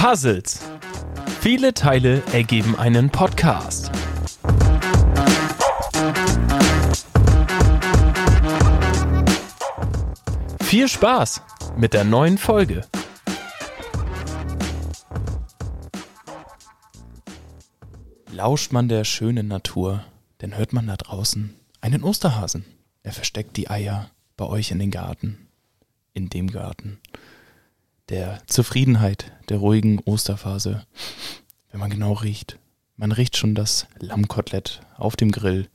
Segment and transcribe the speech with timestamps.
[0.00, 0.60] Puzzles.
[1.40, 3.90] Viele Teile ergeben einen Podcast.
[10.62, 11.42] Viel Spaß
[11.76, 12.86] mit der neuen Folge.
[18.30, 20.04] Lauscht man der schönen Natur,
[20.38, 22.64] dann hört man da draußen einen Osterhasen.
[23.02, 25.48] Er versteckt die Eier bei euch in den Garten.
[26.14, 27.00] In dem Garten.
[28.10, 30.86] Der Zufriedenheit der ruhigen Osterphase.
[31.70, 32.58] Wenn man genau riecht.
[32.96, 35.68] Man riecht schon das Lammkotelett auf dem Grill.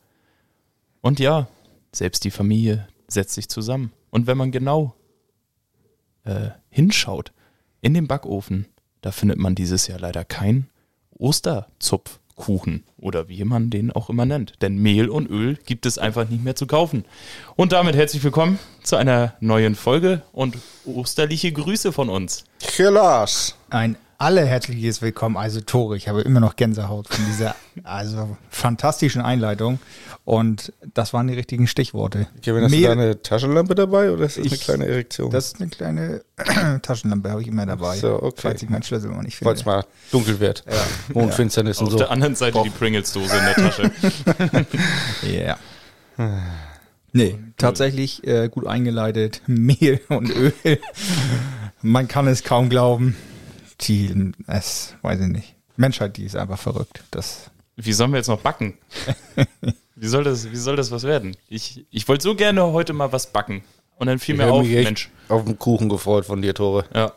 [1.02, 1.48] Und ja,
[1.92, 3.92] selbst die Familie setzt sich zusammen.
[4.10, 4.96] Und wenn man genau
[6.24, 7.32] äh, hinschaut,
[7.82, 8.68] in dem Backofen,
[9.02, 10.70] da findet man dieses Jahr leider kein
[12.34, 14.54] Osterzupfkuchen oder wie man den auch immer nennt.
[14.62, 17.06] Denn Mehl und Öl gibt es einfach nicht mehr zu kaufen.
[17.56, 22.46] Und damit herzlich willkommen zu einer neuen Folge und osterliche Grüße von uns.
[22.78, 23.56] Gelas.
[23.70, 25.98] Ein allerherzliches Willkommen, also Tore.
[25.98, 29.80] Ich habe immer noch Gänsehaut von dieser also fantastischen Einleitung.
[30.26, 32.28] Und das waren die richtigen Stichworte.
[32.42, 35.30] Kevin, hast du Mehl- deine Taschenlampe dabei oder ist das eine Ich- kleine Erektion?
[35.30, 36.22] Das ist eine kleine
[36.82, 37.98] Taschenlampe, habe ich immer dabei.
[37.98, 38.40] So, okay.
[38.44, 39.78] Falls ich meinen Schlüssel mal nicht Falls finde.
[39.80, 40.64] mal dunkel wird.
[40.72, 40.76] Ja.
[41.14, 41.98] Mondfinsternis und Auf so.
[41.98, 43.92] der anderen Seite die Pringles-Dose in der Tasche.
[45.28, 45.58] Ja.
[47.12, 49.42] Nee, tatsächlich äh, gut eingeleitet.
[49.48, 50.54] Mehl und Öl.
[51.82, 53.18] Man kann es kaum glauben.
[53.84, 55.56] Die, es, weiß ich nicht.
[55.76, 57.04] Menschheit, die ist einfach verrückt.
[57.12, 58.78] Das, Wie sollen wir jetzt noch backen?
[59.96, 61.38] Wie soll das, wie soll das was werden?
[61.48, 63.64] Ich, ich wollte so gerne heute mal was backen.
[63.98, 65.10] Und dann fiel Ich mir auf, mich echt Mensch.
[65.30, 66.86] auf den Kuchen gefreut von dir, Tore.
[66.94, 67.14] Ja.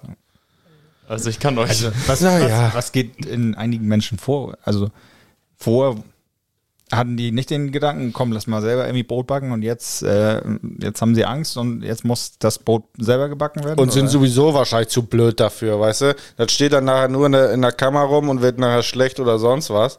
[1.09, 1.70] Also ich kann euch.
[1.70, 2.70] Also, was, was, ja.
[2.75, 4.59] was geht in einigen Menschen vor?
[4.62, 4.91] Also,
[5.56, 6.05] vor
[6.92, 10.41] hatten die nicht den Gedanken, komm, lass mal selber irgendwie Brot backen und jetzt, äh,
[10.79, 13.81] jetzt haben sie Angst und jetzt muss das Brot selber gebacken werden?
[13.81, 14.12] Und sind oder?
[14.12, 16.17] sowieso wahrscheinlich zu blöd dafür, weißt du?
[16.37, 19.19] Das steht dann nachher nur in der, in der Kammer rum und wird nachher schlecht
[19.19, 19.98] oder sonst was.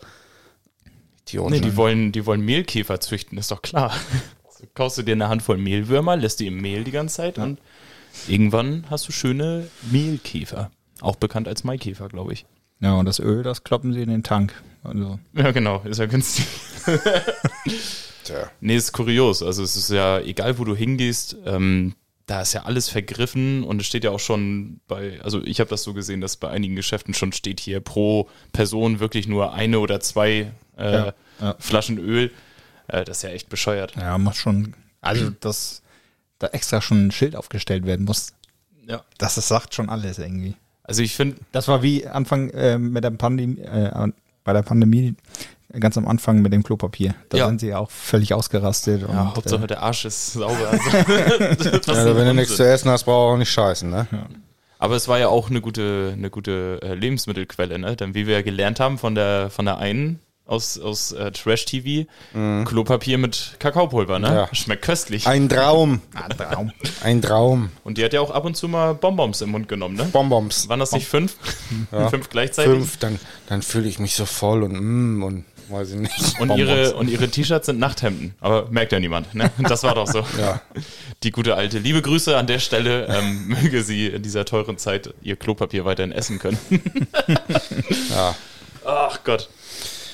[1.24, 1.52] Idioten.
[1.56, 3.94] nee, die wollen, die wollen Mehlkäfer züchten, ist doch klar.
[4.58, 7.60] So kaufst du dir eine Handvoll Mehlwürmer, lässt die im Mehl die ganze Zeit und
[8.28, 10.72] irgendwann hast du schöne Mehlkäfer.
[11.02, 12.46] Auch bekannt als Maikäfer, glaube ich.
[12.80, 14.54] Ja, und das Öl, das kloppen sie in den Tank.
[14.84, 16.46] Also, Ja, genau, ist ja günstig.
[18.24, 18.50] Tja.
[18.60, 19.42] Nee, ist kurios.
[19.42, 21.96] Also es ist ja, egal wo du hingehst, ähm,
[22.26, 25.70] da ist ja alles vergriffen und es steht ja auch schon bei, also ich habe
[25.70, 29.80] das so gesehen, dass bei einigen Geschäften schon steht hier pro Person wirklich nur eine
[29.80, 31.56] oder zwei äh, Ja, ja.
[31.58, 32.32] Flaschen Öl.
[32.88, 33.96] Äh, das ist ja echt bescheuert.
[33.96, 35.82] ja, muss schon, also, dass
[36.38, 38.34] da extra schon ein Schild aufgestellt werden muss.
[38.86, 39.04] Ja.
[39.18, 40.56] Das, das sagt schon alles irgendwie.
[40.88, 43.92] Also ich finde, Das war wie Anfang äh, mit der Pandemie, äh,
[44.44, 45.16] bei der Pandemie,
[45.80, 47.14] ganz am Anfang mit dem Klopapier.
[47.30, 47.48] Da Ja.
[47.48, 49.02] sind sie auch völlig ausgerastet.
[49.02, 50.72] ja, und, Hauptsache äh, der Arsch ist sauber.
[50.72, 54.08] Also, Ja, wenn du nichts zu essen hast, brauchst du auch nicht scheißen, ne?
[54.80, 57.96] Aber es war ja auch eine gute, eine gute äh, Lebensmittelquelle, ne?
[57.96, 62.10] Denn wie wir ja gelernt haben von der, von der einen aus, aus äh, Trash-TV,
[62.66, 64.30] Klopapier mit Kakaopulver, ne?
[64.30, 64.36] Mhm.
[64.36, 64.50] Ja.
[64.54, 65.28] Schmeckt köstlich.
[65.28, 66.02] Ein Traum.
[66.16, 66.72] ah, Traum.
[67.04, 67.70] Ein Traum.
[67.84, 70.06] Und die hat ja auch ab und zu mal Bonbons im Mund genommen, ne?
[70.06, 70.70] Bonbons.
[70.70, 71.36] Waren das nicht fünf?
[72.10, 72.72] fünf gleichzeitig?
[72.72, 76.40] Fünf, dann, dann fühle ich mich so voll und mm, und weiß ich nicht.
[76.40, 78.34] Und ihre, und ihre T-Shirts sind Nachthemden.
[78.40, 79.52] Aber merkt ja niemand, ne?
[79.58, 80.26] Das war doch so.
[80.40, 80.62] Ja.
[81.24, 81.80] Die gute alte.
[81.80, 83.08] Liebe Grüße an der Stelle.
[83.08, 86.58] Ähm, möge sie in dieser teuren Zeit ihr Klopapier weiterhin essen können.
[88.10, 88.36] Ja.
[88.86, 89.50] Ach Gott.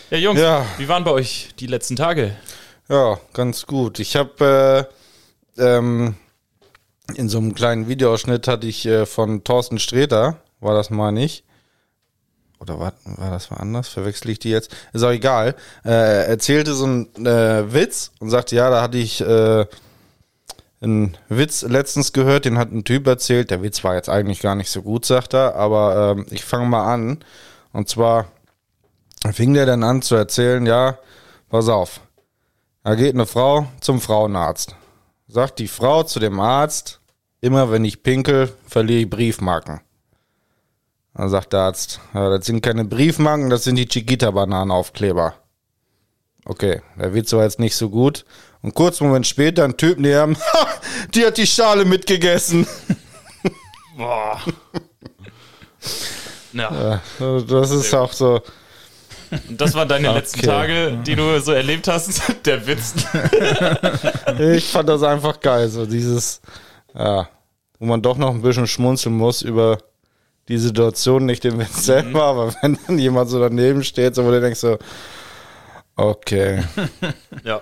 [0.10, 0.66] Ja, Jungs, Ja.
[0.78, 2.36] wie waren bei euch die letzten Tage?
[2.90, 4.00] Ja, ganz gut.
[4.00, 4.88] Ich habe
[5.58, 6.16] äh, ähm,
[7.16, 11.44] in so einem kleinen Videoausschnitt hatte ich äh, von Thorsten Sträter, war das mal nicht?
[12.60, 13.90] Oder war, war das mal anders?
[13.90, 14.74] Verwechsel ich die jetzt?
[14.94, 15.56] Ist auch egal.
[15.84, 19.66] Äh, er erzählte so einen äh, Witz und sagte, ja, da hatte ich äh,
[20.82, 23.50] einen Witz letztens gehört, den hat ein Typ erzählt.
[23.52, 26.66] Der Witz war jetzt eigentlich gar nicht so gut, sagt er, aber ähm, ich fange
[26.68, 27.24] mal an.
[27.74, 28.28] Und zwar
[29.32, 30.98] fing der dann an zu erzählen, ja,
[31.50, 32.02] pass auf.
[32.84, 34.76] Da geht eine Frau zum Frauenarzt.
[35.28, 37.00] Sagt die Frau zu dem Arzt,
[37.40, 39.80] immer wenn ich pinkel, verliere ich Briefmarken.
[41.14, 45.36] Dann sagt der Arzt, ja, das sind keine Briefmarken, das sind die Chiquita-Bananenaufkleber.
[46.46, 48.26] Okay, der Witz war jetzt nicht so gut.
[48.62, 50.68] Und kurz einen Moment später ein Typ neben, ha,
[51.14, 52.68] die hat die Schale mitgegessen.
[53.98, 54.40] Boah.
[56.54, 58.40] Ja, Also Das ist auch so,
[59.50, 60.48] und das waren deine letzten Okay.
[60.48, 62.22] Tage, die du so erlebt hast.
[62.46, 62.94] Der Witz.
[64.40, 66.42] ich fand das einfach geil, so dieses,
[66.96, 67.28] ja,
[67.80, 69.78] wo man doch noch ein bisschen schmunzeln muss über
[70.48, 74.32] die Situation, nicht den Witz selber, aber wenn dann jemand so daneben steht, so wo
[74.32, 74.78] du denkst so,
[75.96, 76.64] okay.
[77.44, 77.62] Ja.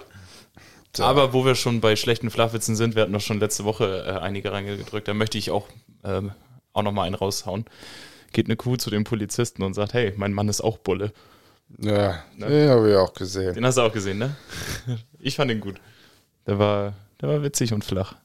[1.00, 4.20] Aber wo wir schon bei schlechten Flachwitzen sind, wir hatten doch schon letzte Woche äh,
[4.20, 5.68] einige reingedrückt, da möchte ich auch,
[6.04, 6.32] ähm,
[6.74, 7.64] auch nochmal einen raushauen.
[8.34, 11.14] geht eine Kuh zu dem Polizisten und sagt, hey, mein Mann ist auch Bulle.
[11.80, 12.48] Ja, Ne?
[12.48, 13.54] den habe ich auch gesehen.
[13.54, 14.36] Den hast du auch gesehen, ne?
[15.20, 15.76] Ich fand ihn gut.
[16.48, 18.16] Der war, der war witzig und flach.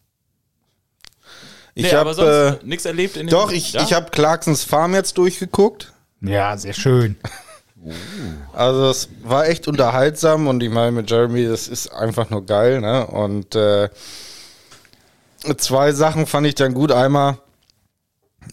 [1.75, 3.82] Ich Nee, aber habe sonst nichts erlebt in äh, dem doch, ich, ja?
[3.82, 5.93] ich habe Clarksons Farm jetzt durchgeguckt.
[6.20, 7.16] Ja, sehr schön.
[8.52, 12.81] Also es war echt unterhaltsam und ich meine mit Jeremy, das ist einfach nur geil,
[12.81, 13.06] ne?
[13.06, 13.90] Und äh,
[15.58, 16.90] zwei Sachen fand ich dann gut.
[16.90, 17.38] Einmal,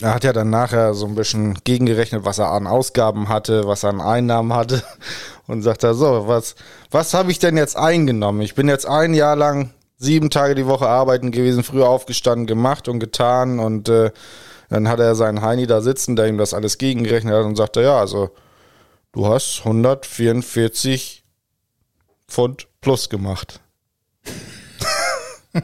[0.02, 3.84] er hat ja dann nachher so ein bisschen gegengerechnet, was er an Ausgaben hatte, was
[3.84, 4.84] er an Einnahmen hatte
[5.48, 6.56] und sagt er so, was,
[6.92, 8.42] was habe ich denn jetzt eingenommen?
[8.42, 12.88] Ich bin jetzt ein Jahr lang sieben Tage die Woche arbeiten gewesen, früher aufgestanden, gemacht
[12.88, 14.12] und getan und äh,
[14.70, 17.82] dann hat er seinen Heini da sitzen, der ihm das alles gegengerechnet hat und sagte,
[17.82, 18.32] ja, also
[19.12, 21.24] du hast 144
[22.28, 23.62] Pfund plus gemacht.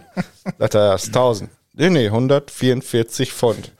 [0.59, 1.49] sagt er, ja, ist 1000.
[1.73, 3.71] Nee, nee, 144 Pfund.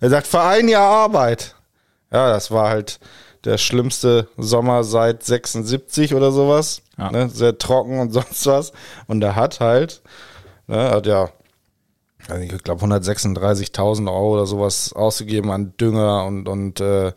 [0.00, 1.54] Er sagt, für ein Jahr Arbeit.
[2.12, 3.00] Ja, das war halt
[3.44, 6.82] der schlimmste Sommer seit 76 oder sowas.
[6.98, 7.10] Ja.
[7.10, 8.72] Ne, sehr trocken und sonst was.
[9.06, 10.02] Und er hat halt,
[10.66, 11.30] ne, hat ja,
[12.28, 17.12] also ich glaube 136.000 Euro oder sowas ausgegeben an Dünger und, und äh,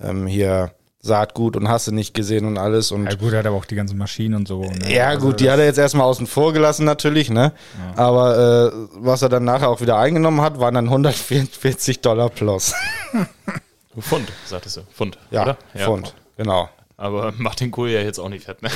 [0.00, 0.72] ähm, hier
[1.02, 2.92] Saatgut und hast du nicht gesehen und alles.
[2.92, 4.62] Und Ja gut, er hat aber auch die ganzen Maschinen und so.
[4.62, 4.92] Ne?
[4.94, 7.52] ja, Also gut, die hat er jetzt erstmal außen vor gelassen natürlich, ne?
[7.96, 12.74] Aber äh, was er dann nachher auch wieder eingenommen hat, waren dann 144 Dollar plus.
[13.98, 14.82] Pfund, sagtest du.
[14.94, 15.58] Pfund, Ja, oder?
[15.76, 16.68] Pfund, genau.
[16.96, 18.68] Aber macht den Kohl ja jetzt auch nicht fett, ne?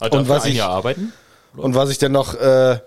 [0.00, 1.12] Hat Und was ein ich- Jahr arbeiten?
[1.56, 2.78] Und was ich denn noch, äh,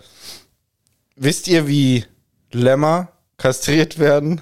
[1.16, 2.04] wisst ihr, wie
[2.52, 3.08] Lämmer
[3.38, 4.42] kastriert werden?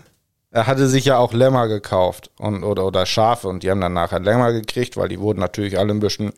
[0.56, 3.94] Er hatte sich ja auch Lämmer gekauft und, oder, oder Schafe und die haben dann
[3.94, 6.32] nachher Lämmer gekriegt, weil die wurden natürlich alle ein bisschen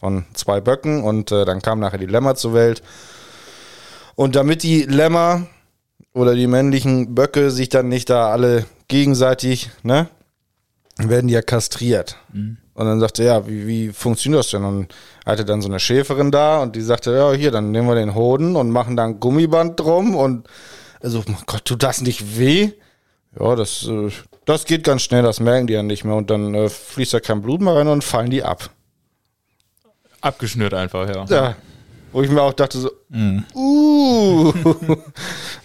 [0.00, 2.82] von zwei Böcken und äh, dann kamen nachher die Lämmer zur Welt.
[4.14, 5.46] Und damit die Lämmer
[6.14, 10.08] oder die männlichen Böcke sich dann nicht da alle gegenseitig, ne,
[10.96, 12.16] werden die ja kastriert.
[12.72, 14.64] Und dann sagte er, ja, wie, wie funktioniert das denn?
[14.64, 14.94] Und
[15.26, 17.96] er hatte dann so eine Schäferin da und die sagte, ja, hier, dann nehmen wir
[17.96, 20.48] den Hoden und machen da ein Gummiband drum und
[21.02, 22.72] also, mein Gott, tut das nicht weh?
[23.38, 24.10] Ja, das, äh,
[24.44, 27.20] das geht ganz schnell, das merken die ja nicht mehr und dann äh, fließt da
[27.20, 28.70] kein Blut mehr rein und fallen die ab.
[30.20, 31.24] Abgeschnürt einfach, ja.
[31.24, 31.56] Ja.
[32.12, 34.52] Wo ich mir auch dachte so, uh.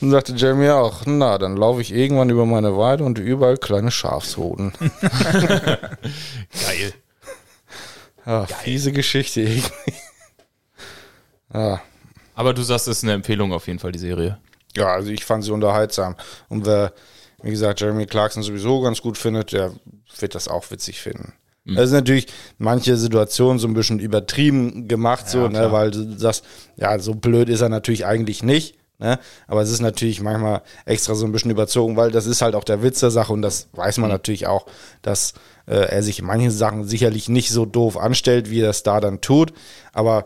[0.01, 3.91] Dann sagte Jeremy auch, na, dann laufe ich irgendwann über meine Weide und überall kleine
[3.91, 4.71] Schafshoden.
[4.79, 6.93] Geil.
[8.25, 9.93] Ja, fiese Geschichte irgendwie.
[11.53, 11.81] Ja.
[12.33, 14.37] Aber du sagst, es ist eine Empfehlung auf jeden Fall, die Serie.
[14.75, 16.15] ja, also ich fand sie unterhaltsam.
[16.47, 16.93] Und wer,
[17.41, 19.73] wie gesagt, Jeremy Clarkson sowieso ganz gut findet, der
[20.19, 21.33] wird das auch witzig finden.
[21.65, 22.27] Es ist natürlich
[22.57, 26.43] manche Situationen so ein bisschen übertrieben gemacht, so, ne, weil du sagst,
[26.77, 28.75] ja, so blöd ist er natürlich eigentlich nicht.
[28.97, 29.17] Ne?
[29.47, 32.65] Aber es ist natürlich manchmal extra so ein bisschen überzogen, weil das ist halt auch
[32.65, 34.65] der Witz der Sache und das weiß man natürlich auch,
[35.01, 35.33] dass
[35.67, 38.99] äh, er sich in manchen Sachen sicherlich nicht so doof anstellt, wie er es da
[38.99, 39.53] dann tut.
[39.93, 40.25] Aber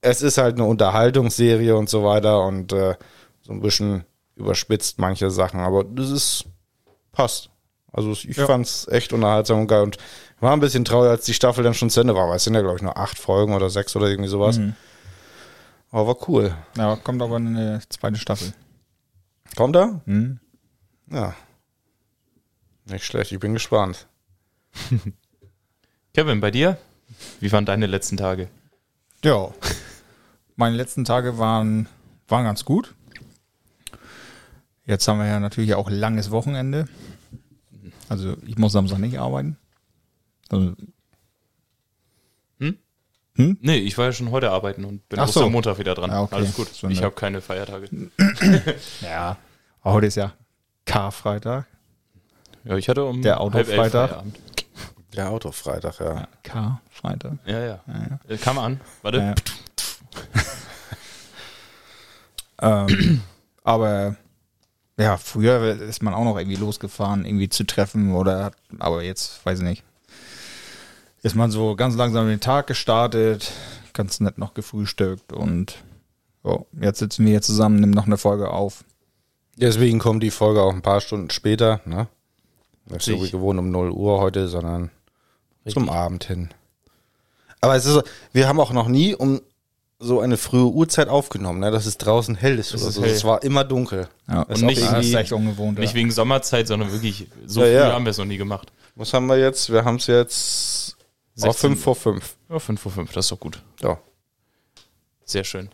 [0.00, 2.94] es ist halt eine Unterhaltungsserie und so weiter und äh,
[3.42, 4.04] so ein bisschen
[4.36, 6.44] überspitzt manche Sachen, aber das ist
[7.12, 7.50] passt.
[7.92, 8.46] Also ich Ja.
[8.46, 9.96] fand's echt unterhaltsam und geil und
[10.40, 12.54] war ein bisschen traurig, als die Staffel dann schon zu Ende war, weil es sind
[12.54, 14.60] ja glaube ich nur acht Folgen oder sechs oder irgendwie sowas.
[15.90, 16.54] Aber war cool.
[16.76, 18.52] Ja, kommt aber eine zweite Staffel.
[19.56, 20.02] Kommt er?
[20.04, 20.38] Hm?
[21.10, 21.34] Ja.
[22.84, 24.06] Nicht schlecht, ich bin gespannt.
[26.14, 26.76] Kevin, bei dir?
[27.40, 28.48] Wie waren deine letzten Tage?
[29.24, 29.50] Ja.
[30.56, 31.88] Meine letzten Tage waren,
[32.28, 32.94] waren ganz gut.
[34.86, 36.86] Jetzt haben wir ja natürlich auch langes Wochenende.
[38.08, 39.56] Also ich muss Samstag nicht arbeiten.
[40.48, 40.74] Also,
[43.38, 45.44] Nee, ich war ja schon heute arbeiten und bin Ach auch so.
[45.44, 46.10] am Montag wieder dran.
[46.10, 46.36] Ja, okay.
[46.36, 46.68] Alles gut.
[46.68, 47.88] So ich habe keine Feiertage.
[49.02, 49.36] ja.
[49.82, 50.32] Aber heute ist ja
[50.86, 51.66] Karfreitag.
[52.64, 54.22] Ja, ich hatte um Der Autofreitag.
[55.14, 56.28] Der Autofreitag, ja.
[56.42, 57.32] Karfreitag.
[57.44, 57.80] Ja, ja.
[58.28, 58.80] Äh, Kam an.
[59.02, 59.34] Warte.
[62.58, 62.86] Ja.
[62.86, 63.20] ähm,
[63.64, 64.16] aber
[64.98, 69.44] ja, früher ist man auch noch irgendwie losgefahren, irgendwie zu treffen oder hat, aber jetzt
[69.44, 69.84] weiß ich nicht.
[71.22, 73.52] Ist man so ganz langsam in den Tag gestartet,
[73.92, 75.82] ganz nett noch gefrühstückt und
[76.44, 78.84] oh, jetzt sitzen wir hier zusammen, nehmen noch eine Folge auf.
[79.56, 82.08] Deswegen kommt die Folge auch ein paar Stunden später, ne?
[82.86, 83.32] Nicht so wie Richtig.
[83.32, 84.90] gewohnt um 0 Uhr heute, sondern
[85.66, 86.50] zum Abend hin.
[87.60, 89.40] Aber es ist so, wir haben auch noch nie um
[89.98, 91.70] so eine frühe Uhrzeit aufgenommen, ne?
[91.70, 93.02] Dass es draußen hell ist Es oder ist so.
[93.02, 93.10] hell.
[93.10, 94.08] Es war immer dunkel.
[94.28, 95.78] Ja, Ist Und nicht irgendwie, echt ungewohnt.
[95.78, 95.94] Nicht ja.
[95.96, 97.92] wegen Sommerzeit, sondern wirklich so Ja, früh ja.
[97.94, 98.70] haben wir es noch nie gemacht.
[98.94, 99.72] was haben wir jetzt?
[99.72, 100.96] Wir haben es jetzt
[101.42, 101.70] auf 16.
[101.72, 102.36] 5 vor 5.
[102.50, 103.62] Ja, 5 vor 5, das ist doch gut.
[103.80, 103.98] Ja.
[105.24, 105.70] Sehr schön.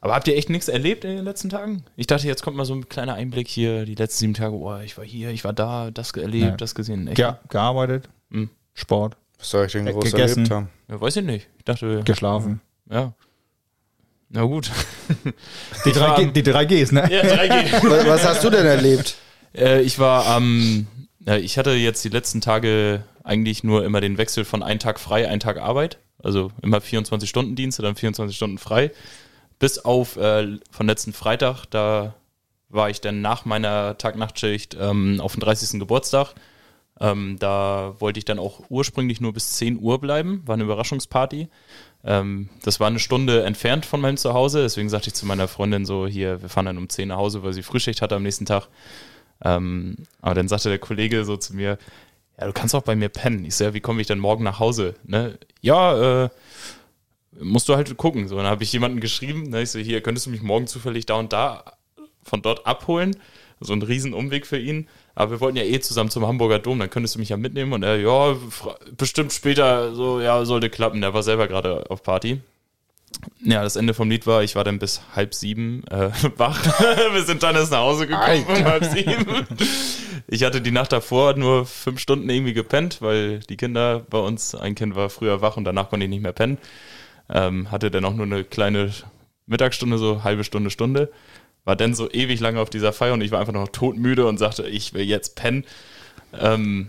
[0.00, 1.84] Aber habt ihr echt nichts erlebt in den letzten Tagen?
[1.96, 4.76] Ich dachte, jetzt kommt mal so ein kleiner Einblick hier, die letzten sieben Tage, oh,
[4.78, 6.56] ich war hier, ich war da, das erlebt, Ja.
[6.56, 7.08] das gesehen.
[7.08, 7.16] Echt?
[7.16, 8.50] Ge gearbeitet, Hm.
[8.74, 10.38] Sport, Was soll ich denn groß gegessen.
[10.44, 10.68] erlebt haben?
[10.88, 11.48] Ja, weiß ich nicht.
[11.58, 12.60] Ich dachte, geschlafen.
[12.90, 13.12] Ja.
[14.30, 14.70] Na gut.
[15.84, 17.08] Die Ich war drei, G, am- die drei Gs, ne?
[17.10, 18.06] Ja, 3G.
[18.08, 19.16] Was, hast du denn erlebt?
[19.54, 20.86] Äh, ich war am,
[21.24, 25.00] ja, ich hatte jetzt die letzten Tage eigentlich nur immer den Wechsel von ein Tag
[25.00, 25.98] frei, ein Tag Arbeit.
[26.22, 28.90] Also immer 24-Stunden-Dienste, dann 24 Stunden frei.
[29.58, 32.14] Bis auf äh, von letzten Freitag, da
[32.68, 35.78] war ich dann nach meiner Tag-Nacht-Schicht ähm, auf den 30.
[35.80, 36.34] Geburtstag.
[37.00, 41.48] Ähm, da wollte ich dann auch ursprünglich nur bis 10 Uhr bleiben, war eine Überraschungsparty.
[42.04, 45.84] Ähm, das war eine Stunde entfernt von meinem Zuhause, deswegen sagte ich zu meiner Freundin
[45.84, 48.46] so, hier, wir fahren dann um 10 nach Hause, weil sie Frühschicht hatte am nächsten
[48.46, 48.68] Tag.
[49.44, 51.78] Ähm, aber dann sagte der Kollege so zu mir,
[52.38, 53.44] ja, du kannst auch bei mir pennen.
[53.44, 54.94] Ich so, ja, wie komme ich denn morgen nach Hause?
[55.04, 55.38] Ne?
[55.60, 56.28] Ja, äh,
[57.40, 58.28] musst du halt gucken.
[58.28, 59.62] So, dann habe ich jemanden geschrieben, ne?
[59.62, 61.64] ich so, hier, könntest du mich morgen zufällig da und da
[62.22, 63.16] von dort abholen?
[63.60, 64.88] So ein riesen Umweg für ihn.
[65.18, 67.72] Aber wir wollten ja eh zusammen zum Hamburger Dom, dann könntest du mich ja mitnehmen.
[67.72, 68.36] Und er, ja,
[68.96, 71.00] bestimmt später, so, ja, sollte klappen.
[71.00, 72.40] Der war selber gerade auf Party.
[73.42, 76.64] Ja, das Ende vom Lied war, ich war dann bis halb sieben äh, wach.
[77.12, 79.44] Wir sind dann erst nach Hause gekommen um halb sieben.
[80.28, 84.54] Ich hatte die Nacht davor nur fünf Stunden irgendwie gepennt, weil die Kinder bei uns,
[84.54, 86.58] ein Kind war früher wach und danach konnte ich nicht mehr pennen.
[87.28, 88.92] Ähm, hatte dann auch nur eine kleine
[89.46, 91.10] Mittagsstunde, so halbe Stunde, Stunde.
[91.68, 94.38] War dann so ewig lange auf dieser Feier und ich war einfach noch todmüde und
[94.38, 95.66] sagte, ich will jetzt pennen.
[96.32, 96.88] Ähm,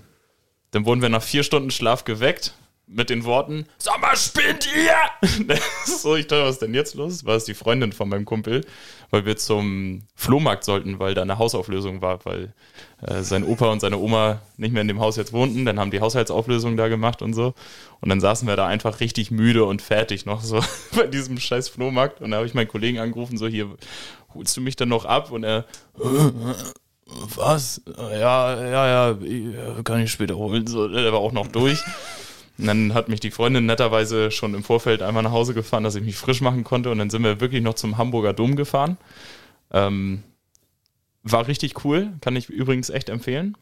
[0.71, 2.53] dann wurden wir nach vier Stunden Schlaf geweckt
[2.87, 3.65] mit den Worten,
[3.99, 5.57] mal, spinnt ihr?
[5.85, 7.25] so, ich dachte, was ist denn jetzt los?
[7.25, 8.65] War es die Freundin von meinem Kumpel,
[9.11, 12.53] weil wir zum Flohmarkt sollten, weil da eine Hausauflösung war, weil
[13.05, 15.65] äh, sein Opa und seine Oma nicht mehr in dem Haus jetzt wohnten.
[15.65, 17.53] Dann haben die Haushaltsauflösung da gemacht und so.
[18.01, 20.63] Und dann saßen wir da einfach richtig müde und fertig noch so
[20.95, 22.21] bei diesem scheiß Flohmarkt.
[22.21, 23.69] Und da habe ich meinen Kollegen angerufen, so hier,
[24.33, 25.31] holst du mich dann noch ab?
[25.31, 25.65] Und er,
[27.35, 27.81] was?
[27.97, 30.67] Ja, ja, ja, äh, kann ich später holen.
[30.67, 31.83] So, der war auch noch durch.
[32.57, 35.95] Und dann hat mich die Freundin netterweise schon im Vorfeld einmal nach Hause gefahren, dass
[35.95, 36.91] ich mich frisch machen konnte.
[36.91, 38.97] Und dann sind wir wirklich noch zum Hamburger Dom gefahren.
[39.71, 40.23] Ähm,
[41.23, 43.57] war richtig cool, kann ich übrigens echt empfehlen.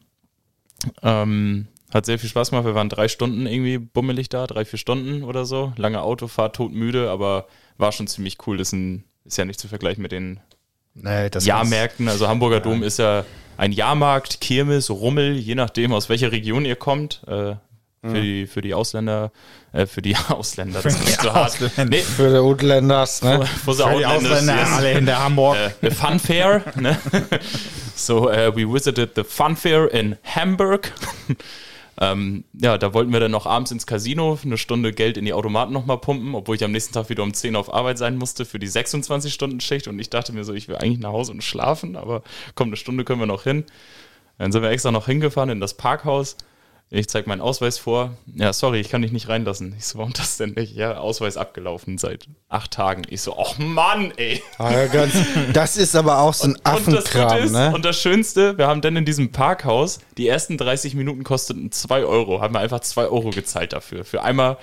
[1.03, 2.65] Ähm, hat sehr viel Spaß gemacht.
[2.65, 5.73] Wir waren drei Stunden irgendwie bummelig da, drei, vier Stunden oder so.
[5.77, 7.47] Lange Autofahrt, todmüde, aber
[7.77, 8.57] war schon ziemlich cool.
[8.57, 10.39] Das ist, ein, ist ja nicht zu vergleichen mit den
[11.01, 12.07] Nee, das Jahrmärkten.
[12.09, 13.23] Also Hamburger Dom ist ja
[13.57, 17.21] ein Jahrmarkt, Kirmes, Rummel, je nachdem, aus welcher Region ihr kommt.
[17.27, 17.55] Äh,
[18.03, 19.31] für, die, für die Ausländer,
[19.73, 21.57] äh, für die Ausländer, das ist so hart.
[21.89, 23.45] Nee, Für die Outlanders, ne?
[23.65, 24.71] for the Die Outlanders, Ausländer yes.
[24.71, 25.57] alle hinter Hamburg.
[25.81, 26.61] Äh, Fun Fair.
[26.75, 26.97] ne?
[27.95, 30.93] So, uh, we visited the Fun Fair in Hamburg.
[31.99, 35.33] ähm, ja, da wollten wir dann noch abends ins Casino eine Stunde Geld in die
[35.33, 38.45] Automaten nochmal pumpen, obwohl ich am nächsten Tag wieder um 10 auf Arbeit sein musste
[38.45, 41.95] für die 26-Stunden-Schicht und ich dachte mir so, ich will eigentlich nach Hause und schlafen,
[41.95, 42.21] aber
[42.53, 43.65] komm, eine Stunde können wir noch hin.
[44.37, 46.37] Dann sind wir extra noch hingefahren in das Parkhaus.
[46.89, 48.13] Ich zeige meinen Ausweis vor.
[48.33, 49.75] Ja, sorry, ich kann dich nicht reinlassen.
[49.77, 50.73] Ich so, warum das denn nicht?
[50.73, 53.01] Ja, Ausweis abgelaufen seit acht Tagen.
[53.09, 54.41] Ich so, oh Mann, ey.
[54.57, 55.13] Ah, ja, ganz,
[55.51, 57.73] das ist aber auch so ein Und das, Affenkram, ist, ne?
[57.75, 62.05] und das Schönste, wir haben dann in diesem Parkhaus, die ersten 30 Minuten kosteten 2
[62.05, 64.05] Euro, haben wir einfach 2 Euro gezahlt dafür.
[64.05, 64.57] Für einmal,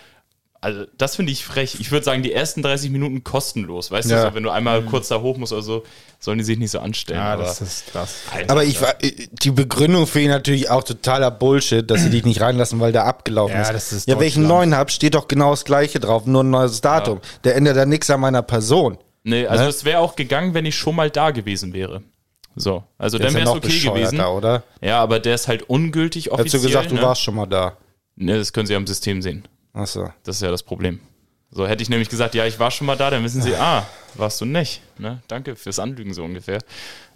[0.65, 1.77] also das finde ich frech.
[1.79, 3.91] Ich würde sagen, die ersten 30 Minuten kostenlos.
[3.91, 4.23] Weißt Ja.
[4.25, 5.85] du, so, wenn du einmal kurz da hoch musst oder so,
[6.19, 7.21] sollen die sich nicht so anstellen.
[7.21, 8.15] Ja, aber, das ist krass.
[8.33, 12.25] Alter, Aber ich war, die Begründung für ihn natürlich auch totaler Bullshit, dass sie dich
[12.25, 13.73] nicht reinlassen, weil der abgelaufen Ja, ist.
[13.73, 14.71] das ist ja, welchen Deutschland.
[14.71, 17.21] neuen hab, steht doch genau das gleiche drauf, nur ein neues Datum.
[17.45, 18.97] Der ändert da nichts an meiner Person.
[19.23, 19.69] Nee, also Ne?
[19.71, 22.03] es wäre auch gegangen, wenn ich schon mal da gewesen wäre.
[22.57, 24.21] So, also Der dann ja wäre es okay gewesen.
[24.21, 24.63] oder?
[24.81, 26.45] Ja, aber der ist halt ungültig offiziell.
[26.47, 27.03] Hättest du gesagt, du ne?
[27.03, 27.77] warst schon mal da.
[28.17, 29.45] Ne, das können sie am System sehen.
[29.75, 30.09] Achso.
[30.23, 31.01] Das ist ja das Problem.
[31.51, 33.87] So hätte ich nämlich gesagt, ja, ich war schon mal da, dann wissen sie, ah,
[34.15, 34.81] warst du nicht.
[34.99, 35.23] Ne?
[35.29, 36.59] Danke fürs Anlügen so ungefähr.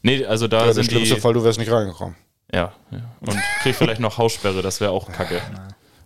[0.03, 1.21] Nee, also da Ja, der sind schlimmste die.
[1.21, 2.15] Fall, du wärst nicht reingekommen.
[2.53, 3.01] Ja, ja.
[3.21, 5.41] Und krieg vielleicht noch Haussperre, das wäre auch kacke.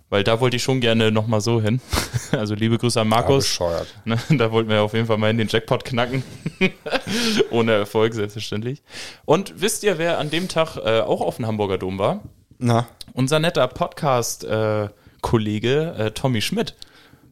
[0.09, 1.81] Weil da wollte ich schon gerne nochmal so hin.
[2.33, 3.45] Also liebe Grüße an Markus.
[3.45, 3.89] bescheuert.
[4.07, 6.23] Ne, da wollten wir auf jeden Fall mal in den Jackpot knacken.
[7.51, 8.83] Ohne Erfolg, selbstverständlich.
[9.27, 12.23] Und wisst ihr, wer an dem Tag äh, auch auf dem Hamburger Dom war?
[12.59, 12.87] Na.
[13.13, 16.75] Unser netter Podcast-Kollege äh, Tommy Schmidt.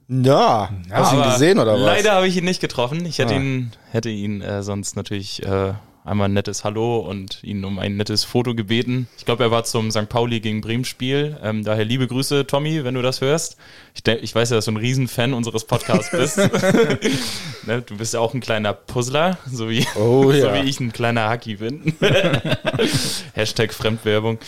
[0.08, 1.82] Ja, hast du ihn gesehen oder was?
[1.82, 3.04] Leider habe ich ihn nicht getroffen.
[3.06, 3.36] Ich hätte Ah.
[3.36, 5.72] ihn, hätte ihn äh, sonst natürlich äh,
[6.04, 9.06] einmal ein nettes Hallo und ihn um ein nettes Foto gebeten.
[9.18, 10.08] Ich glaube, er war zum St.
[10.08, 11.38] Pauli gegen Bremen Spiel.
[11.44, 13.56] Ähm, daher liebe Grüße, Tommy, wenn du das hörst.
[13.94, 16.38] Ich, ich weiß ja, dass du ein Riesenfan unseres Podcasts bist.
[17.66, 20.54] ne, du bist ja auch ein kleiner Puzzler, so wie, Oh so ja.
[20.54, 21.94] wie ich ein kleiner Hacki bin.
[23.34, 24.38] Hashtag Fremdwerbung.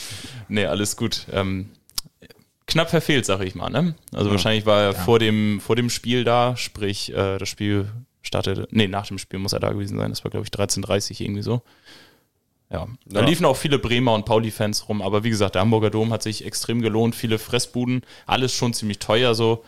[0.49, 1.26] Nee, alles gut.
[1.32, 1.68] Ähm,
[2.73, 3.71] knapp verfehlt, sag ich mal.
[3.71, 3.95] Ne?
[4.12, 7.88] Also wahrscheinlich war er vor, dem, vor dem Spiel da, sprich, äh, das Spiel
[8.23, 8.67] startete.
[8.71, 10.11] Nee, nach dem Spiel muss er da gewesen sein.
[10.11, 11.62] Das war, glaube ich, 13.30 irgendwie so.
[12.71, 13.26] Ja, da Ja.
[13.26, 16.45] liefen auch viele Bremer und Pauli-Fans rum, aber wie gesagt, der Hamburger Dom hat sich
[16.47, 19.62] extrem gelohnt, viele Fressbuden, alles schon ziemlich teuer so.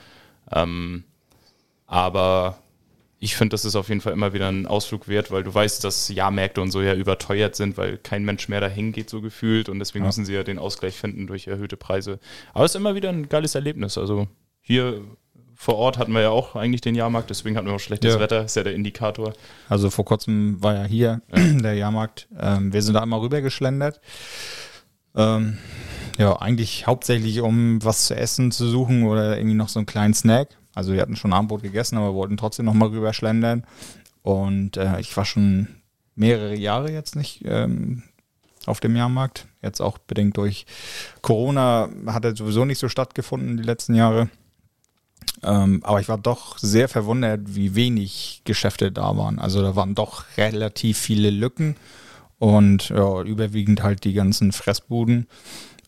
[0.51, 1.05] Ähm,
[1.87, 2.59] aber
[3.21, 5.83] ich finde, das ist auf jeden Fall immer wieder ein Ausflug wert, weil du weißt,
[5.85, 9.69] dass Jahrmärkte und so ja überteuert sind, weil kein Mensch mehr dahin geht, so gefühlt.
[9.69, 10.09] Und deswegen Ja.
[10.09, 12.19] müssen sie ja den Ausgleich finden durch erhöhte Preise.
[12.53, 13.97] Aber es ist immer wieder ein geiles Erlebnis.
[13.97, 14.29] Also
[14.61, 15.01] hier
[15.55, 18.21] vor Ort hatten wir ja auch eigentlich den Jahrmarkt, deswegen hatten wir auch schlechtes Ja.
[18.21, 19.33] Wetter, ist ja der Indikator.
[19.69, 22.29] Also vor kurzem war ja hier der Jahrmarkt.
[22.39, 24.01] Ähm, wir sind da einmal rüber geschlendert.
[25.17, 25.59] Ähm,
[26.19, 30.15] ja, eigentlich hauptsächlich, um was zu essen zu suchen oder irgendwie noch so einen kleinen
[30.15, 30.49] Snack.
[30.75, 33.65] Also wir hatten schon Abendbrot gegessen, aber wollten trotzdem noch mal rüber schlendern.
[34.23, 35.69] Und äh, ich war schon
[36.15, 38.03] mehrere Jahre jetzt nicht ähm,
[38.67, 39.47] auf dem Jahrmarkt.
[39.63, 40.67] Jetzt auch bedingt durch
[41.23, 44.29] Corona hat er sowieso nicht so stattgefunden die letzten Jahre.
[45.43, 49.39] Ähm, aber ich war doch sehr verwundert, wie wenig Geschäfte da waren.
[49.39, 51.77] Also da waren doch relativ viele Lücken
[52.39, 55.27] und ja, überwiegend halt die ganzen Fressbuden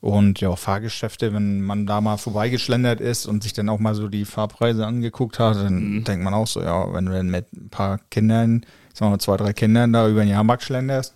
[0.01, 4.09] und ja, Fahrgeschäfte, wenn man da mal vorbeigeschlendert ist und sich dann auch mal so
[4.09, 7.71] die Fahrpreise angeguckt hat, dann denkt man auch so, ja, wenn du dann mit ein
[7.71, 11.15] paar Kindern, ich sag mal zwei, drei Kindern da über den Jahrmarkt schlenderst,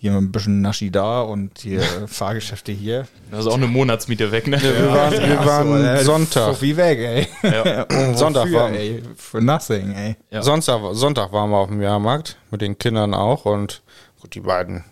[0.00, 3.06] hier ein bisschen Naschi da und hier Fahrgeschäfte hier.
[3.30, 4.60] Das ist auch eine Monatsmiete weg, ne?
[4.60, 6.54] Wir waren, wir waren äh, Sonntag.
[6.54, 7.28] So wie weg, ey.
[7.42, 8.14] Ja.
[8.16, 9.02] Sonntag Wofür, war, ey.
[9.16, 10.16] For nothing, ey.
[10.30, 10.42] Ja.
[10.42, 13.82] Sonntag, Sonntag waren wir auf dem Jahrmarkt mit den Kindern auch und
[14.20, 14.84] gut, die beiden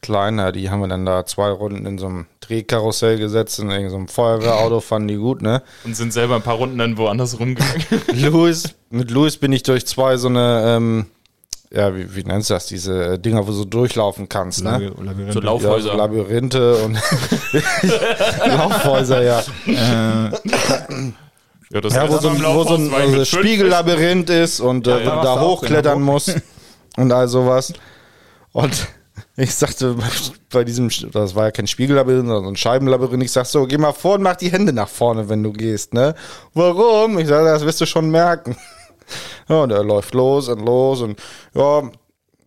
[0.00, 4.08] Kleiner, die haben wir dann da zwei Runden in so einem Drehkarussell gesetzt, in irgendeinem
[4.08, 5.62] Feuerwehrauto, fanden die gut, ne?
[5.84, 7.84] Und sind selber ein paar Runden dann woanders rumgegangen.
[8.14, 11.06] Louis, mit Louis bin ich durch zwei so eine, ähm,
[11.70, 14.92] ja, wie, wie nennst du das, diese äh, Dinger, wo du durchlaufen kannst, ne?
[14.96, 15.16] Labyrinth.
[15.16, 15.96] So Ja, so Laufhäuser.
[15.96, 16.94] Labyrinthe und
[18.46, 19.42] Laufhäuser, ja.
[19.66, 20.30] Äh,
[21.70, 24.90] ja, das Ja, wo so ein, wo so ein, so fünf Spiegellabyrinth ist und äh,
[24.90, 25.22] Ja, wo ja.
[25.22, 26.40] da hochklettern musst
[26.96, 27.72] und all sowas.
[28.52, 28.88] Und
[29.38, 29.96] ich sagte
[30.50, 33.78] bei diesem, das war ja kein Spiegellabyrinth, sondern so ein Scheibenlabyrinth, ich sag so, geh
[33.78, 36.14] mal vor und mach die Hände nach vorne, wenn du gehst, ne?
[36.54, 37.18] Warum?
[37.18, 38.56] Ich sage, das wirst du schon merken.
[39.48, 41.18] Ja, und er läuft los und los und
[41.54, 41.90] ja,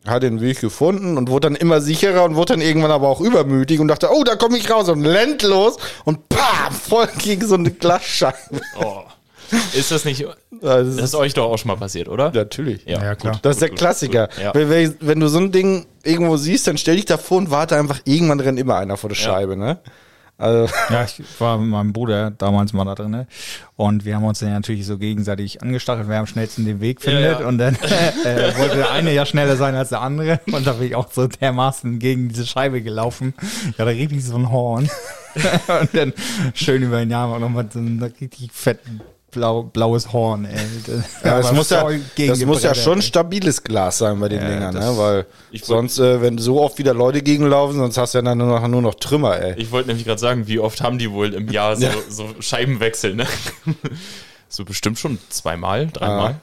[0.06, 3.20] hat den Weg gefunden und wurde dann immer sicherer und wurde dann irgendwann aber auch
[3.20, 7.48] übermütig und dachte, oh, da komme ich raus und rennt los und pam, voll gegen
[7.48, 8.62] so eine Glasscheibe.
[8.80, 9.02] Oh.
[9.74, 10.26] Ist das nicht,
[10.62, 12.32] Also, das ist euch doch auch schon mal passiert, oder?
[12.34, 12.86] Natürlich.
[12.86, 13.34] Ja, Ja, klar.
[13.34, 14.28] gut, Das ist der gut, Klassiker.
[14.28, 14.54] gut, Ja.
[14.54, 18.00] Wenn, wenn, du so ein Ding irgendwo siehst, dann stell dich davor und warte einfach,
[18.06, 19.80] irgendwann rennt immer einer vor der Scheibe, ne?
[20.42, 23.28] Also, ja, ich war mit meinem Bruder damals mal da drin ne?
[23.76, 27.42] und wir haben uns dann natürlich so gegenseitig angestachelt, wer am schnellsten den Weg findet
[27.42, 27.48] ja.
[27.48, 27.76] und dann
[28.26, 31.12] äh, wollte der eine ja schneller sein als der andere und da bin ich auch
[31.12, 33.36] so dermaßen gegen diese Scheibe gelaufen.
[33.78, 34.90] Ja, da richtig so ein Horn
[35.80, 36.12] und dann
[36.56, 40.58] schön über den Jahr nochmal so ein richtig fetten blau, blaues Horn, ey.
[41.24, 41.88] ja, das muss ja,
[42.28, 43.02] das muss ja schon ey.
[43.02, 44.98] stabiles Glas sein bei den Ja, Dingern, das- ne?
[44.98, 48.22] Weil Ich wollt- sonst, äh, wenn so oft wieder Leute gegenlaufen, sonst hast du ja
[48.24, 49.54] dann nur noch, nur noch Trümmer, ey.
[49.58, 51.92] Ich wollte nämlich gerade sagen, wie oft haben die wohl im Jahr so, Ja.
[52.10, 53.26] so Scheibenwechsel, ne?
[54.50, 56.36] so bestimmt schon zweimal, dreimal.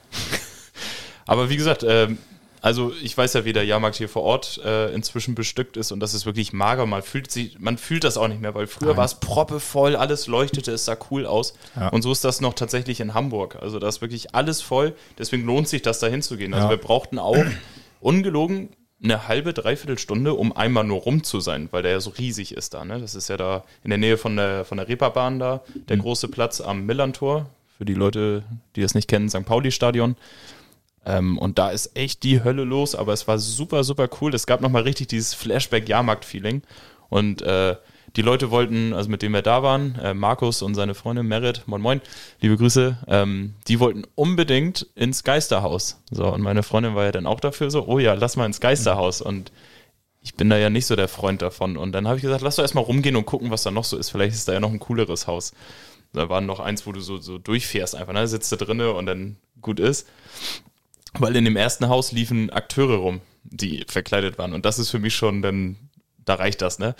[1.26, 2.16] Aber wie gesagt, ähm,
[2.60, 6.00] also ich weiß ja, wie der Jahrmarkt hier vor Ort äh, inzwischen bestückt ist und
[6.00, 6.86] das ist wirklich mager.
[6.86, 10.26] Man fühlt, sich, man fühlt das auch nicht mehr, weil früher war es proppevoll, alles
[10.26, 11.54] leuchtete, es sah cool aus.
[11.76, 11.88] Ja.
[11.88, 13.56] Und so ist das noch tatsächlich in Hamburg.
[13.60, 14.94] Also da ist wirklich alles voll.
[15.18, 16.52] Deswegen lohnt sich das, da hinzugehen.
[16.54, 16.70] Also Ja.
[16.70, 17.36] wir brauchten auch
[18.00, 18.70] ungelogen
[19.02, 22.52] eine halbe, dreiviertel Stunde, um einmal nur rum zu sein, weil der ja so riesig
[22.56, 22.84] ist da.
[22.84, 22.98] Ne?
[23.00, 26.02] Das ist ja da in der Nähe von der, von der Reeperbahn da, der Mhm.
[26.02, 27.46] große Platz am Millantor.
[27.76, 28.42] Für die Leute,
[28.74, 29.44] die das nicht kennen, St.
[29.46, 30.16] Pauli-Stadion.
[31.08, 34.34] Ähm, und da ist echt die Hölle los, aber es war super, super cool.
[34.34, 36.62] Es gab nochmal richtig dieses Flashback-Jahrmarkt-Feeling.
[37.08, 37.76] Und äh,
[38.14, 41.62] die Leute wollten, also mit denen wir da waren, äh, Markus und seine Freundin Merit,
[41.66, 42.00] moin moin,
[42.40, 46.02] liebe Grüße, ähm, die wollten unbedingt ins Geisterhaus.
[46.10, 48.60] So, und meine Freundin war ja dann auch dafür so, oh ja, lass mal ins
[48.60, 49.22] Geisterhaus.
[49.22, 49.50] Und
[50.20, 51.78] ich bin da ja nicht so der Freund davon.
[51.78, 53.96] Und dann habe ich gesagt, lass doch erstmal rumgehen und gucken, was da noch so
[53.96, 54.10] ist.
[54.10, 55.52] Vielleicht ist da ja noch ein cooleres Haus.
[56.12, 58.28] Da war noch eins, wo du so, so durchfährst einfach, ne?
[58.28, 60.06] Sitzt da drinne und dann gut ist.
[61.14, 64.52] Weil in dem ersten Haus liefen Akteure rum, die verkleidet waren.
[64.52, 65.76] Und das ist für mich schon, dann,
[66.24, 66.94] da reicht das, ne?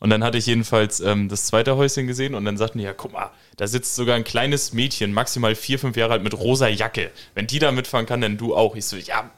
[0.00, 2.92] Und dann hatte ich jedenfalls ähm, das zweite Häuschen gesehen und dann sagten die, ja,
[2.92, 6.68] guck mal, da sitzt sogar ein kleines Mädchen, maximal vier, fünf Jahre alt, mit rosa
[6.68, 7.10] Jacke.
[7.34, 8.76] Wenn die da mitfahren kann, dann du auch.
[8.76, 9.28] Ich so, ja,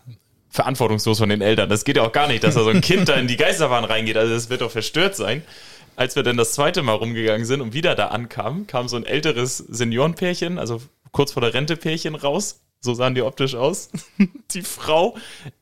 [0.51, 1.71] verantwortungslos von den Eltern.
[1.71, 3.85] Das geht ja auch gar nicht, dass da so ein Kind da in die Geisterbahn
[3.85, 4.19] reingeht.
[4.19, 5.43] Also das wird doch verstört sein.
[5.97, 9.07] Als wir dann das zweite Mal rumgegangen sind und wieder da ankamen, kam so ein
[9.07, 13.90] älteres Seniorenpärchen, also kurz vor der Rente Pärchen raus So sahen die optisch aus.
[14.53, 15.14] Die Frau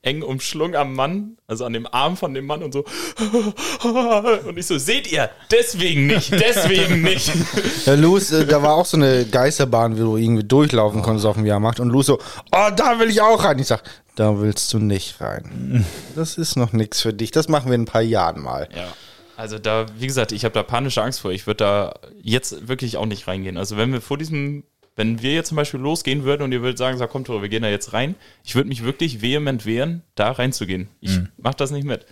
[0.03, 2.85] eng umschlungen am Mann, also an dem Arm von dem Mann und so.
[4.47, 7.33] Und ich so, seht ihr, deswegen nicht, deswegen nicht.
[7.87, 11.37] Ja, Luz, äh, da war auch so eine Geisterbahn, wo du irgendwie durchlaufen konntest auf
[11.37, 11.81] dem Jahrmarkt.
[11.81, 12.19] Und Luz so,
[12.53, 13.59] oh, da will ich auch rein.
[13.59, 13.83] Ich sag,
[14.15, 15.85] da willst du nicht rein.
[16.15, 17.31] Das ist noch nichts für dich.
[17.31, 18.69] Das machen wir in ein paar Jahren mal.
[18.75, 18.89] Ja.
[19.37, 21.31] Also da, wie gesagt, ich habe da panische Angst vor.
[21.31, 23.57] Ich würde da jetzt wirklich auch nicht reingehen.
[23.57, 24.65] Also wenn wir vor diesem,
[24.99, 27.49] wenn wir jetzt zum Beispiel losgehen würden und ihr würdet sagen, sag, komm Tore, wir
[27.49, 30.89] gehen da jetzt rein, ich würde mich wirklich vehement wehren, da reinzugehen.
[31.01, 32.05] Ich mach das nicht mit.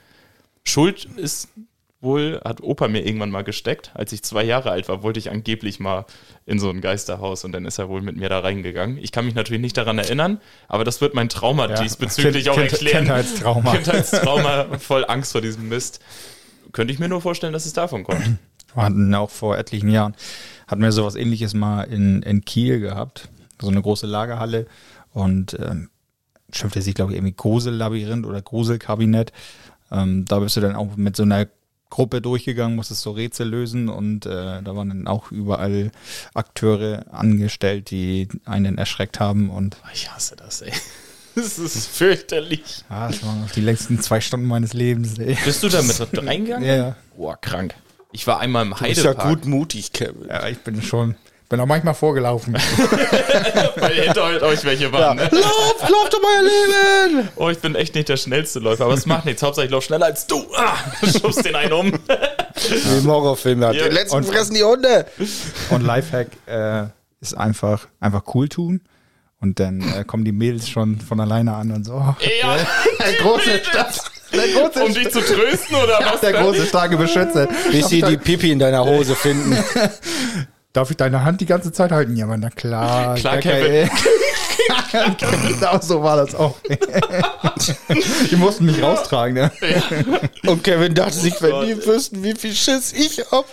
[0.62, 1.48] Schuld ist
[2.00, 3.90] wohl, hat Opa mir irgendwann mal gesteckt.
[3.94, 6.06] Als ich zwei Jahre alt war, wollte ich angeblich mal
[6.44, 8.98] in so ein Geisterhaus und dann ist er wohl mit mir da reingegangen.
[8.98, 12.58] Ich kann mich natürlich nicht daran erinnern, aber das wird mein Trauma diesbezüglich Kind- auch
[12.60, 13.04] erklären.
[13.06, 13.72] Kindheitstrauma.
[13.74, 16.00] Kindheitstrauma, voll Angst vor diesem Mist.
[16.72, 18.22] Könnte ich mir nur vorstellen, dass es davon kommt.
[18.74, 20.14] Wir hatten auch vor etlichen Jahren,
[20.66, 23.28] hatten wir sowas ähnliches mal in, in Kiel gehabt.
[23.60, 24.66] So eine große Lagerhalle
[25.12, 25.88] und ähm,
[26.52, 29.32] schimpfte sich, glaube ich, irgendwie Grusel-Labyrinth oder Gruselkabinett.
[29.90, 31.46] Ähm, da bist du dann auch mit so einer
[31.88, 35.92] Gruppe durchgegangen, musstest so Rätsel lösen und äh, da waren dann auch überall
[36.34, 40.72] Akteure angestellt, die einen erschreckt haben und Ich hasse das, ey.
[41.36, 42.82] Das ist fürchterlich.
[42.88, 45.18] ja, das waren auch die längsten zwei Stunden meines Lebens.
[45.18, 45.36] Ey.
[45.44, 46.66] Bist du da mit reingegangen?
[46.66, 46.96] Ja.
[47.14, 47.74] Boah, krank.
[48.16, 50.26] Ich war einmal im Ist ja Heidepark, gut mutig, Kevin.
[50.26, 51.16] ja, ich bin schon,
[51.50, 52.54] bin auch manchmal vorgelaufen.
[53.76, 55.18] weil hinter euch welche waren.
[55.18, 55.28] Ne?
[55.30, 57.28] Lauf, lauf doch mal, ihr Leben!
[57.36, 59.42] Oh, ich bin echt nicht der schnellste Läufer, aber es macht nichts.
[59.42, 60.46] Hauptsache ich lauf schneller als du.
[60.56, 60.76] Ah,
[61.20, 61.92] schubst den einen um.
[61.92, 63.60] Wie im Horrorfilm.
[63.60, 63.72] Ja.
[63.72, 63.84] Ja.
[63.84, 65.04] Den letzten Und- fressen die Hunde.
[65.68, 66.84] Und Lifehack äh,
[67.20, 68.80] ist einfach, einfach cool tun.
[69.42, 71.92] Und dann äh, kommen die Mädels schon von alleine an und so.
[71.96, 72.56] Oh, Ja,
[72.98, 73.86] Der große, der
[74.54, 76.20] große, um dich zu trösten oder was?
[76.20, 77.48] der große, starke Beschützer.
[77.70, 79.56] bis sie die Pipi in deiner Hose finden.
[80.72, 82.16] Darf ich deine Hand die ganze Zeit halten?
[82.16, 83.14] Ja, aber na klar.
[83.14, 83.88] Klar, Kevin.
[85.48, 86.56] genau so war das auch.
[88.30, 89.50] die mussten mich raustragen, ne?
[90.46, 93.46] Und Kevin dachte sich, wenn die wüssten, wie viel Schiss ich hab.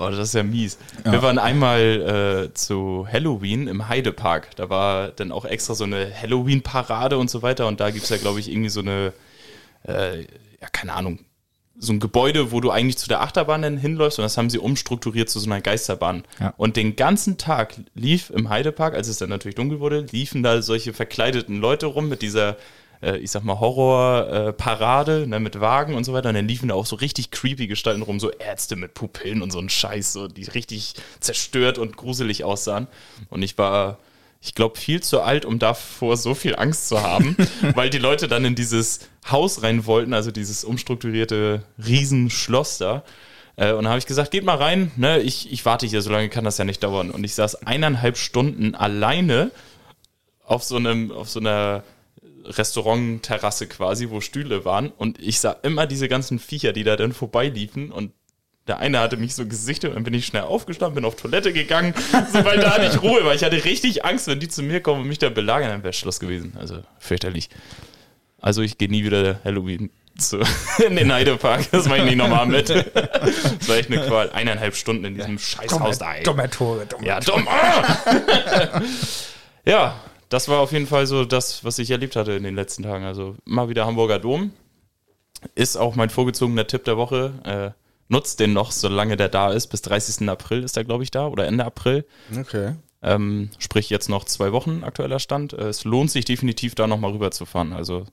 [0.00, 0.78] Oh, das ist ja mies.
[1.04, 4.56] Wir waren einmal äh, zu Halloween im Heidepark.
[4.56, 7.66] Da war dann auch extra so eine Halloween-Parade und so weiter.
[7.66, 9.12] Und da gibt es ja, glaube ich, irgendwie so eine,
[9.86, 11.20] äh, ja, keine Ahnung,
[11.78, 14.18] so ein Gebäude, wo du eigentlich zu der Achterbahn dann hinläufst.
[14.18, 16.24] Und das haben sie umstrukturiert zu so einer Geisterbahn.
[16.38, 16.52] Ja.
[16.58, 20.60] Und den ganzen Tag lief im Heidepark, als es dann natürlich dunkel wurde, liefen da
[20.60, 22.56] solche verkleideten Leute rum mit dieser
[23.02, 26.28] äh, ich sag mal, Horror-Parade ne, mit Wagen und so weiter.
[26.28, 29.50] Und dann liefen da auch so richtig creepy Gestalten rum, so Ärzte mit Pupillen und
[29.50, 32.86] so ein Scheiß, so, die richtig zerstört und gruselig aussahen.
[33.28, 33.98] Und ich war,
[34.40, 37.36] ich glaube, viel zu alt, um davor so viel Angst zu haben,
[37.74, 43.04] weil die Leute dann in dieses Haus rein wollten, also dieses umstrukturierte Riesenschloss da.
[43.56, 46.10] Äh, Und da habe ich gesagt, geht mal rein, ne, ich, ich warte hier, so
[46.10, 47.10] lange kann das ja nicht dauern.
[47.10, 49.50] Und ich saß eineinhalb Stunden alleine
[50.44, 51.84] auf so einem, auf so einer
[52.44, 54.90] Restaurant-Terrasse quasi, wo Stühle waren.
[54.90, 57.92] Und ich sah immer diese ganzen Viecher, die da dann vorbeiliefen.
[57.92, 58.12] Und
[58.70, 61.52] der eine hatte mich so gesichtet und dann bin ich schnell aufgestanden, bin auf Toilette
[61.52, 61.92] gegangen,
[62.32, 64.80] so, weil da hatte ich Ruhe, weil ich hatte richtig Angst, wenn die zu mir
[64.80, 66.56] kommen und mich da belagern, dann wäre Schluss gewesen.
[66.56, 67.50] Also fürchterlich.
[68.40, 70.38] Also ich gehe nie wieder Halloween zu,
[70.86, 71.68] in den Heidepark.
[71.72, 72.70] Das mache ich nicht nochmal mit.
[72.70, 74.30] Das war echt eine Qual.
[74.30, 76.14] Eineinhalb Stunden in diesem Scheißhaus da.
[76.14, 76.22] ey.
[76.22, 77.48] Dumme Tore, dumme Ja, dumm.
[77.50, 78.82] Ah!
[79.64, 79.96] ja,
[80.28, 83.04] das war auf jeden Fall so das, was ich erlebt hatte in den letzten Tagen.
[83.04, 84.52] Also mal wieder Hamburger Dom.
[85.56, 87.72] Ist auch mein vorgezogener Tipp der Woche.
[88.12, 89.68] Nutzt den noch, solange der da ist.
[89.68, 90.28] Bis 30.
[90.28, 92.04] April ist er, glaube ich, da oder Ende April.
[92.38, 92.74] Okay.
[93.02, 95.52] Ähm, sprich jetzt noch zwei Wochen aktueller Stand.
[95.52, 97.72] Äh, es lohnt sich definitiv da nochmal rüber zu fahren.
[97.72, 98.04] Also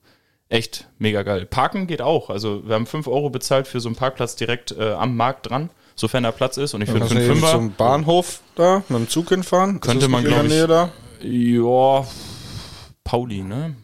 [0.48, 1.44] echt mega geil.
[1.44, 2.30] Parken geht auch.
[2.30, 5.68] Also wir haben 5 Euro bezahlt für so einen Parkplatz direkt äh, am Markt dran,
[5.96, 6.72] sofern da Platz ist.
[6.74, 9.74] Und ich finde einen eben Fünfer zum Bahnhof da mit dem Zug hinfahren?
[9.74, 12.00] Ist Könnte das man, nicht in der glaub ich- Nähe da?
[12.00, 12.06] Ja,
[13.04, 13.74] Pauli, ne?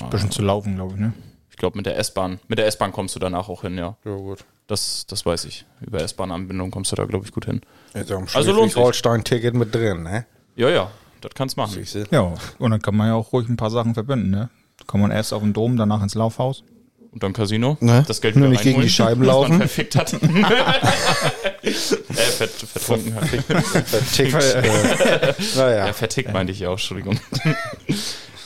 [0.00, 1.12] Ein bisschen zu laufen, glaube ich, ne?
[1.50, 2.40] Ich glaube, mit der S-Bahn.
[2.48, 3.96] Mit der S-Bahn kommst du danach auch hin, ja.
[4.04, 4.44] Ja, gut.
[4.72, 5.66] Das, das weiß ich.
[5.82, 7.60] Über S-Bahn-Anbindung kommst du da, glaube ich, gut hin.
[7.92, 8.72] Jetzt am Also lohnt sich.
[8.72, 10.24] Schleswig-Holstein-Ticket mit drin, ne?
[10.56, 11.74] Ja, ja, das kannst machen.
[11.74, 12.04] Siehst du?
[12.10, 14.48] Ja, und dann kann man ja auch ruhig ein paar Sachen verbinden, ne?
[14.86, 16.64] Kann man erst auf den Dom, danach ins Laufhaus.
[17.10, 17.76] Und dann Casino.
[17.80, 18.02] Ne?
[18.08, 19.58] Das Geld wieder nicht gegen die Scheiben was laufen.
[19.58, 20.14] Man verfickt hat.
[21.62, 23.28] äh, vert, vertrunken hat.
[23.28, 24.32] Vertickt.
[24.54, 25.86] äh, naja.
[25.88, 27.20] Ja, vertickt meinte ich ja auch, Entschuldigung.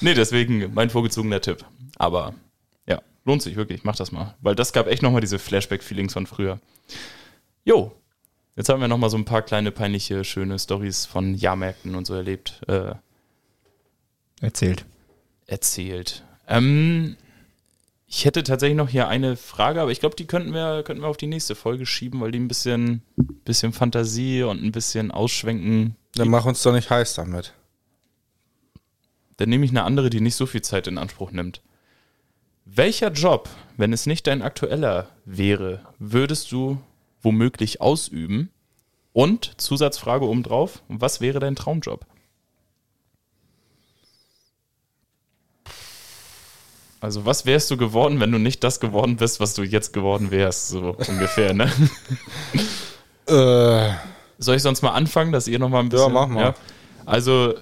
[0.00, 1.64] nee, deswegen mein vorgezogener Tipp.
[1.98, 2.34] Aber
[3.26, 4.34] lohnt sich wirklich, mach das mal.
[4.40, 6.60] Weil das gab echt nochmal diese Flashback-Feelings von früher.
[7.64, 7.92] Jo,
[8.54, 12.14] jetzt haben wir nochmal so ein paar kleine, peinliche, schöne Stories von Jahrmärkten und so
[12.14, 12.94] erlebt, äh,
[14.40, 14.84] Erzählt.
[15.46, 16.24] erzählt.
[16.48, 17.16] Ähm,
[18.06, 21.08] ich hätte tatsächlich noch hier eine Frage, aber ich glaube, die könnten wir, könnten wir
[21.08, 23.02] auf die nächste Folge schieben, weil die ein bisschen,
[23.44, 27.54] bisschen Fantasie und ein bisschen ausschwenken Dann mach uns doch nicht heiß damit.
[29.38, 31.60] dann nehme ich eine andere, die nicht so viel Zeit in Anspruch nimmt.
[32.68, 36.78] Welcher Job, wenn es nicht dein aktueller wäre, würdest du
[37.22, 38.50] womöglich ausüben?
[39.12, 42.04] Und Zusatzfrage obendrauf, was wäre dein Traumjob?
[47.00, 50.32] Also was wärst du geworden, wenn du nicht das geworden bist, was du jetzt geworden
[50.32, 51.70] wärst, so ungefähr, ne?
[53.28, 53.92] Äh,
[54.38, 56.12] Soll ich sonst mal anfangen, dass ihr noch mal ein bisschen...
[56.12, 56.54] mach mal.
[57.04, 57.54] Also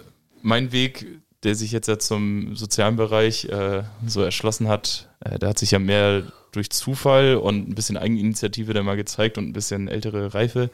[0.42, 1.06] mein Weg,
[1.44, 5.70] der sich jetzt ja zum sozialen Bereich äh, so erschlossen hat, äh, der hat sich
[5.70, 10.34] ja mehr durch Zufall und ein bisschen Eigeninitiative dann mal gezeigt und ein bisschen ältere
[10.34, 10.70] Reife.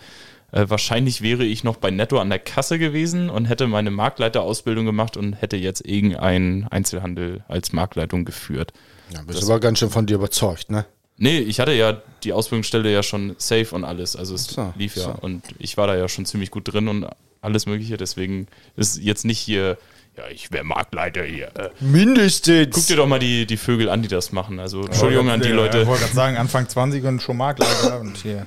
[0.53, 4.85] Äh, wahrscheinlich wäre ich noch bei Netto an der Kasse gewesen und hätte meine Marktleiterausbildung
[4.85, 8.73] gemacht und hätte jetzt irgendeinen Einzelhandel als Marktleitung geführt.
[9.13, 10.87] ja, bist aber ganz schön von dir überzeugt, ne?
[11.23, 14.17] Nee, ich hatte ja die Ausbildungsstelle ja schon safe und alles.
[14.17, 15.03] Also es So, lief ja.
[15.03, 15.15] so.
[15.21, 17.07] Und ich war da ja schon ziemlich gut drin und
[17.43, 17.99] alles Mögliche.
[17.99, 19.77] Deswegen ist jetzt nicht hier,
[20.17, 21.49] ja, ich wäre Marktleiter hier.
[21.57, 22.75] Äh, Mindestens.
[22.75, 24.61] guck dir doch mal die, die Vögel an, die das machen.
[24.61, 25.87] Also Entschuldigung an die Ich Leute.
[25.87, 28.47] wollte gerade sagen, Anfang 20 und schon Marktleiter und hier.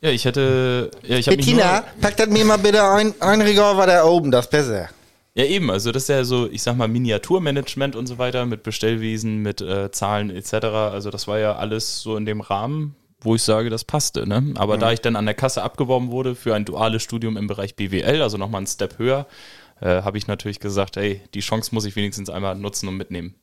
[0.00, 3.76] Ja, ich hätte, ja, ich Bettina, nur, pack das mir mal bitte ein, ein Regal
[3.76, 4.88] weiter oben, das ist besser.
[5.34, 5.70] Ja, eben.
[5.70, 9.60] Also das ist ja so, ich sag mal, Miniaturmanagement und so weiter mit Bestellwesen, mit
[9.60, 10.54] äh, Zahlen etc.
[10.64, 14.26] Also das war ja alles so in dem Rahmen, wo ich sage, das passte.
[14.26, 14.54] Ne?
[14.56, 17.76] Aber da ich dann an der Kasse abgeworben wurde für ein duales Studium im Bereich
[17.76, 19.26] BWL, also nochmal einen Step höher,
[19.80, 23.34] äh, habe ich natürlich gesagt, hey, die Chance muss ich wenigstens einmal nutzen und mitnehmen.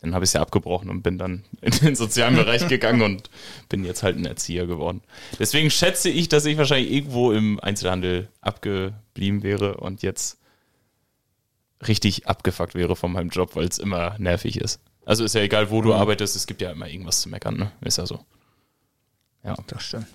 [0.00, 3.30] Dann habe ich es ja abgebrochen und bin dann in den sozialen Bereich gegangen und
[3.68, 5.02] bin jetzt halt ein Erzieher geworden.
[5.38, 10.38] Deswegen schätze ich, dass ich wahrscheinlich irgendwo im Einzelhandel abgeblieben wäre und jetzt
[11.86, 14.80] richtig abgefuckt wäre von meinem Job, weil es immer nervig ist.
[15.04, 17.72] Also ist ja egal, wo du arbeitest, es gibt ja immer irgendwas zu meckern, ne?
[17.80, 18.24] Ist ja so.
[19.44, 19.56] Ja.
[19.66, 20.06] Das stimmt.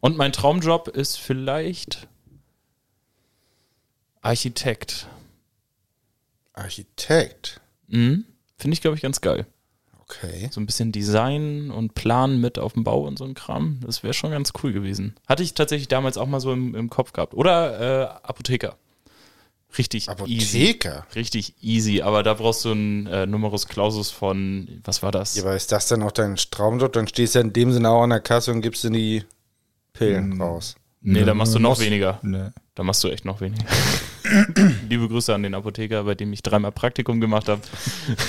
[0.00, 2.08] Und mein Traumjob ist vielleicht
[4.20, 5.06] Architekt.
[6.54, 7.60] Architekt.
[7.88, 8.24] Mhm.
[8.56, 9.46] Finde ich, glaube ich, ganz geil.
[10.00, 10.48] Okay.
[10.50, 13.80] So ein bisschen Design und Planen mit auf dem Bau und so ein Kram.
[13.84, 15.14] Das wäre schon ganz cool gewesen.
[15.26, 17.34] Hatte ich tatsächlich damals auch mal so im, im Kopf gehabt.
[17.34, 18.76] Oder äh, Apotheker.
[19.76, 20.60] Richtig easy.
[20.60, 21.06] Apotheker.
[21.16, 25.34] Richtig easy, aber da brauchst du einen äh, Numerus Clausus von, was war das?
[25.34, 26.92] Ja, aber ist das dann auch dein Traumjob?
[26.92, 29.24] Dann stehst du ja in dem Sinne auch an der Kasse und gibst dir die
[29.92, 30.76] Pillen raus.
[31.00, 32.20] nee, da machst du noch weniger.
[32.22, 32.50] Nee.
[32.74, 33.64] Da machst du echt noch weniger.
[34.88, 37.60] Liebe Grüße an den Apotheker, bei dem ich dreimal Praktikum gemacht habe.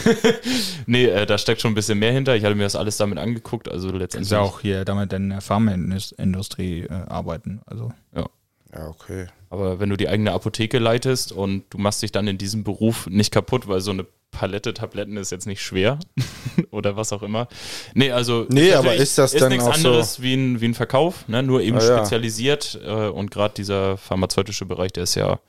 [0.86, 2.36] nee, äh, da steckt schon ein bisschen mehr hinter.
[2.36, 3.70] Ich hatte mir das alles damit angeguckt.
[3.70, 4.32] Also letztendlich.
[4.32, 7.62] ja auch hier damit in der Pharmaindustrie äh, arbeiten.
[7.66, 8.26] Also Ja.
[8.74, 9.28] Ja, okay.
[9.50, 13.08] Aber wenn du die eigene Apotheke leitest und du machst dich dann in diesem Beruf
[13.08, 15.98] nicht kaputt, weil so eine Palette Tabletten ist jetzt nicht schwer
[16.72, 17.48] oder was auch immer.
[17.94, 20.66] Nee, also Nee, aber ist das ist dann nichts auch so- anderes wie, ein, wie
[20.68, 21.42] ein Verkauf, ne?
[21.42, 21.98] nur eben Ah, ja.
[22.00, 25.40] spezialisiert äh, und gerade dieser pharmazeutische Bereich, der ist ja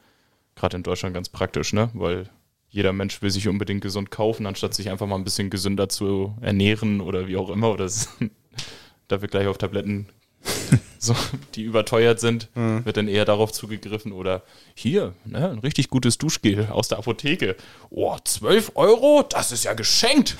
[0.56, 1.90] gerade in Deutschland ganz praktisch, ne?
[1.94, 2.28] weil
[2.68, 6.34] jeder Mensch will sich unbedingt gesund kaufen, anstatt sich einfach mal ein bisschen gesünder zu
[6.40, 8.08] ernähren oder wie auch immer oder es-
[9.08, 10.08] da wird gleich auf Tabletten
[10.98, 11.14] so,
[11.54, 12.84] die überteuert sind, Mhm.
[12.84, 14.42] wird dann eher darauf zugegriffen oder
[14.74, 17.56] hier, ne, ein richtig gutes Duschgel aus der Apotheke.
[17.90, 19.24] Oh, 12 Euro?
[19.28, 20.36] Das ist ja geschenkt.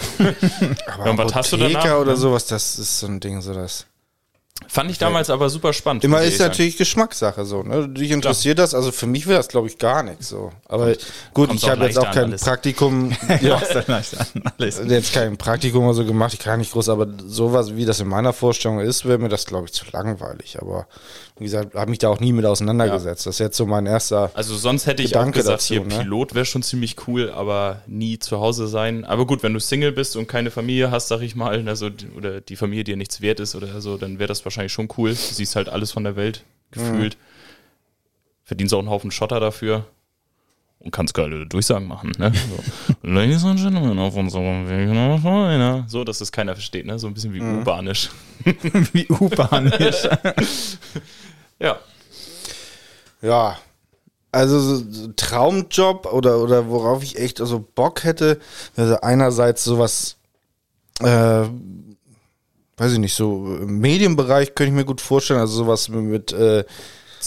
[0.86, 2.16] Aber Ja, was hast du danach, oder ne?
[2.16, 3.86] sowas, das ist so ein Ding, so das.
[4.68, 6.02] Fand ich damals aber super spannend.
[6.02, 6.50] Immer ist sagen.
[6.50, 7.88] natürlich Geschmackssache so, ne?
[7.88, 10.50] Dich interessiert das, also für mich wäre das, glaube ich, gar nichts so.
[10.66, 10.94] Aber
[11.34, 12.42] gut, ich habe jetzt auch kein alles.
[12.42, 13.60] Praktikum, ja,
[14.88, 18.08] jetzt kein Praktikum oder so gemacht, ich kann nicht groß, aber sowas, wie das in
[18.08, 20.58] meiner Vorstellung ist, wäre mir das, glaube ich, zu langweilig.
[20.60, 20.86] Aber
[21.38, 23.26] wie gesagt, habe mich da auch nie mit auseinandergesetzt.
[23.26, 24.30] Das ist jetzt so mein erster.
[24.32, 25.98] Also sonst hätte ich Gedanke auch gesagt, dazu, hier ne?
[25.98, 29.04] Pilot wäre schon ziemlich cool, aber nie zu Hause sein.
[29.04, 32.40] Aber gut, wenn du Single bist und keine Familie hast, sag ich mal, also, oder
[32.40, 35.10] die Familie dir nichts wert ist oder so, dann wäre das wahrscheinlich schon cool.
[35.10, 37.18] Du siehst halt alles von der Welt, gefühlt.
[38.42, 39.84] Verdienst auch einen Haufen Schotter dafür.
[40.78, 42.32] Und kannst geile Durchsagen machen, ne?
[42.32, 42.94] So.
[43.02, 45.88] Ladies and Gentlemen, auf unserem Weg.
[45.88, 46.98] So, dass das keiner versteht, ne?
[46.98, 48.10] So ein bisschen wie U-Bahnisch.
[48.92, 50.08] Wie U-Bahn ist.
[51.58, 51.78] Ja.
[53.22, 53.56] Ja,
[54.36, 58.38] also so, Traumjob oder, oder worauf ich echt also Bock hätte,
[58.76, 60.16] also einerseits sowas,
[61.00, 61.44] äh,
[62.76, 66.64] weiß ich nicht, so im Medienbereich könnte ich mir gut vorstellen, also sowas mit äh,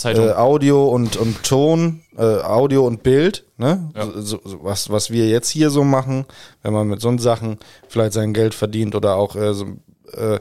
[0.04, 3.90] äh, Audio und, und Ton, äh, Audio und Bild, ne?
[3.96, 4.06] Ja.
[4.16, 6.26] So, so, was, was wir jetzt hier so machen,
[6.62, 9.66] wenn man mit so Sachen vielleicht sein Geld verdient oder auch äh, so
[10.14, 10.40] äh,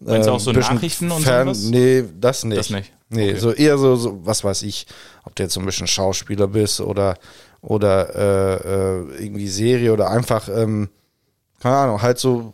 [0.00, 1.70] Meinst du äh, auch so bisschen Nachrichten und fern, sowas?
[1.70, 2.58] Nee, das nicht.
[2.58, 2.92] Das nicht.
[3.10, 3.40] Nee, Okay.
[3.40, 4.86] so eher so, so, was weiß ich,
[5.24, 7.16] ob du jetzt so ein bisschen Schauspieler bist oder,
[7.62, 10.90] oder äh, äh, irgendwie Serie oder einfach, ähm,
[11.60, 12.52] keine Ahnung, halt so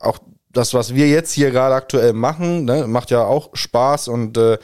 [0.00, 0.18] auch
[0.52, 4.58] das, was wir jetzt hier gerade aktuell machen, ne, macht ja auch Spaß und äh,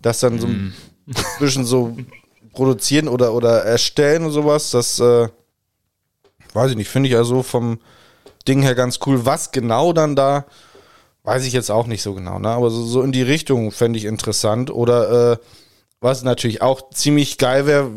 [0.00, 0.72] das dann so Mm.
[1.08, 1.96] ein bisschen so
[2.52, 5.28] produzieren oder, oder erstellen und sowas, das, äh,
[6.52, 7.80] weiß ich nicht, finde ich also vom
[8.46, 9.26] Ding her ganz cool.
[9.26, 10.44] Was genau dann da,
[11.28, 12.48] weiß ich jetzt auch nicht so genau, ne?
[12.48, 14.70] aber so, so in die Richtung fände ich interessant.
[14.70, 15.36] Oder äh,
[16.00, 17.90] was natürlich auch ziemlich geil wäre,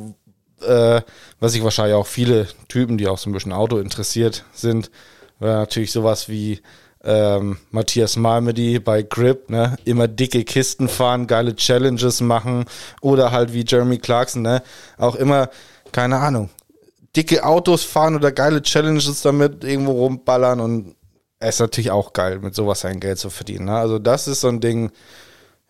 [0.62, 1.02] äh,
[1.39, 4.91] was ich wahrscheinlich auch viele Typen, die auch so ein bisschen Auto interessiert sind,
[5.39, 6.60] wäre natürlich sowas wie
[7.06, 12.65] ähm, Matthias Malmedy bei Grip, ne, immer dicke Kisten fahren, geile Challenges machen
[13.00, 14.62] oder halt wie Jeremy Clarkson, ne,
[14.98, 15.50] auch immer,
[15.94, 16.50] keine Ahnung,
[17.15, 20.96] dicke Autos fahren oder geile Challenges damit irgendwo rumballern und
[21.49, 23.65] ist natürlich auch geil, mit sowas sein Geld zu verdienen.
[23.65, 23.75] Ne?
[23.75, 24.91] Also das ist so ein Ding,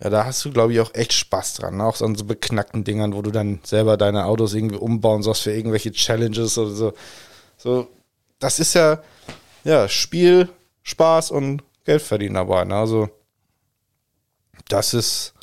[0.02, 1.78] ja, da hast du, glaube ich, auch echt Spaß dran.
[1.78, 1.86] Ne?
[1.86, 5.44] Auch so an so beknackten Dingern, wo du dann selber deine Autos irgendwie umbauen sollst
[5.44, 6.94] für irgendwelche Challenges oder so.
[7.58, 7.88] So,
[8.40, 9.02] das ist ja,
[9.64, 10.50] ja, Spiel,
[10.84, 12.66] Spaß und Geld verdienen dabei.
[12.66, 12.76] Ne?
[12.76, 13.10] Also,
[14.68, 15.34] das ist,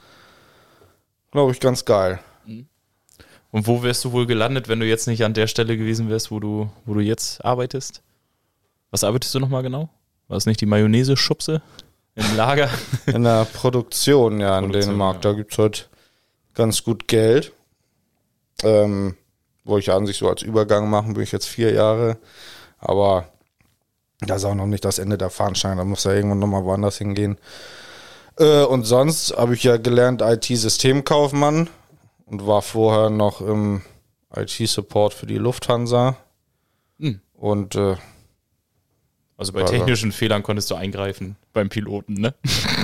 [1.31, 2.19] glaube ich, ganz geil.
[3.51, 6.31] Und wo wärst du wohl gelandet, wenn du jetzt nicht an der Stelle gewesen wärst,
[6.31, 8.03] wo du, wo du jetzt arbeitest?
[8.91, 9.89] Was arbeitest du nochmal genau?
[10.29, 11.63] War es nicht die Mayonnaise-Schubse
[12.15, 12.71] im Lager?
[13.07, 15.17] In der Produktion, ja, in Produktion, Dänemark.
[15.17, 15.21] ja.
[15.21, 15.89] Da gibt es halt
[16.55, 17.53] ganz gut Geld.
[18.63, 19.17] Ähm,
[19.65, 22.17] wo ich an sich so als Übergang machen, bin ich jetzt vier Jahre.
[22.79, 23.29] Aber
[24.21, 25.77] das ist auch noch nicht das Ende der Fahnenstange.
[25.77, 27.39] Da muss ja irgendwann nochmal woanders hingehen.
[28.39, 31.69] Äh, und sonst habe ich ja gelernt IT-Systemkaufmann
[32.27, 33.83] und war vorher noch im
[34.35, 36.17] IT-Support für die Lufthansa.
[36.99, 37.21] Hm.
[37.35, 37.97] Und äh,
[39.39, 42.35] Also bei technischen Fehlern konntest du eingreifen beim Piloten, ne?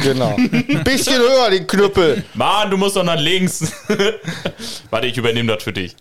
[0.04, 0.36] genau.
[0.36, 2.24] Ein bisschen höher, den Knüppel.
[2.34, 3.72] Mann, du musst doch nach links.
[4.90, 5.96] Warte, ich übernehme das für dich.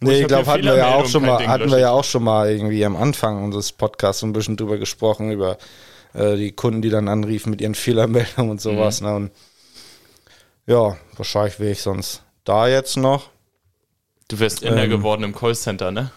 [0.00, 2.24] Nee, ich glaube, hatten wir ja auch schon mal, Ding, hatten wir ja auch schon
[2.24, 5.58] mal irgendwie am Anfang unseres Podcasts so ein bisschen drüber gesprochen, über
[6.14, 9.02] äh, die Kunden, die dann anriefen mit ihren Fehlermeldungen und sowas.
[9.02, 9.14] Ne?
[9.14, 9.30] Und
[10.66, 13.28] ja, wahrscheinlich wäre ich sonst da jetzt noch.
[14.28, 14.88] Du wärst Ähm.
[14.88, 16.12] geworden im Callcenter, ne?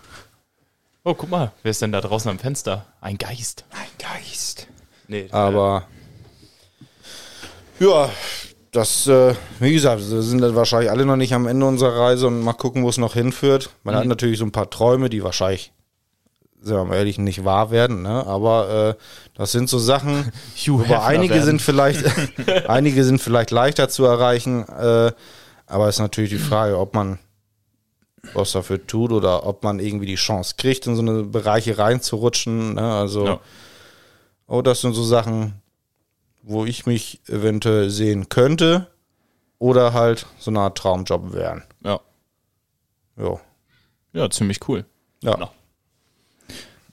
[1.03, 2.85] Oh, guck mal, wer ist denn da draußen am Fenster?
[3.01, 3.65] Ein Geist.
[3.71, 4.67] Ein Geist.
[5.07, 5.87] Nee, Aber
[7.79, 8.09] ja,
[8.71, 12.27] das, äh, wie gesagt, wir sind dann wahrscheinlich alle noch nicht am Ende unserer Reise
[12.27, 13.71] und mal gucken, wo es noch hinführt.
[13.83, 15.73] Man hat natürlich so ein paar Träume, die wahrscheinlich,
[16.61, 18.25] sind wir mal ehrlich, nicht wahr werden, ne?
[18.27, 21.45] Aber äh, das sind so Sachen, Hugh Hefner einige werden.
[21.45, 22.05] sind vielleicht,
[22.69, 25.11] einige sind vielleicht leichter zu erreichen, äh,
[25.65, 27.17] aber es ist natürlich die Frage, ob man
[28.33, 32.75] was dafür tut oder ob man irgendwie die Chance kriegt, in so eine Bereiche reinzurutschen.
[32.75, 32.93] Ne?
[32.93, 33.39] Also, Ja.
[34.47, 35.55] oh, das sind so Sachen,
[36.43, 38.87] wo ich mich eventuell sehen könnte
[39.59, 41.63] oder halt so eine Art Traumjob wären.
[41.83, 41.99] Ja.
[43.17, 43.39] Jo.
[44.13, 44.85] ja, ziemlich cool.
[45.21, 45.33] Ja.
[45.33, 45.51] Genau.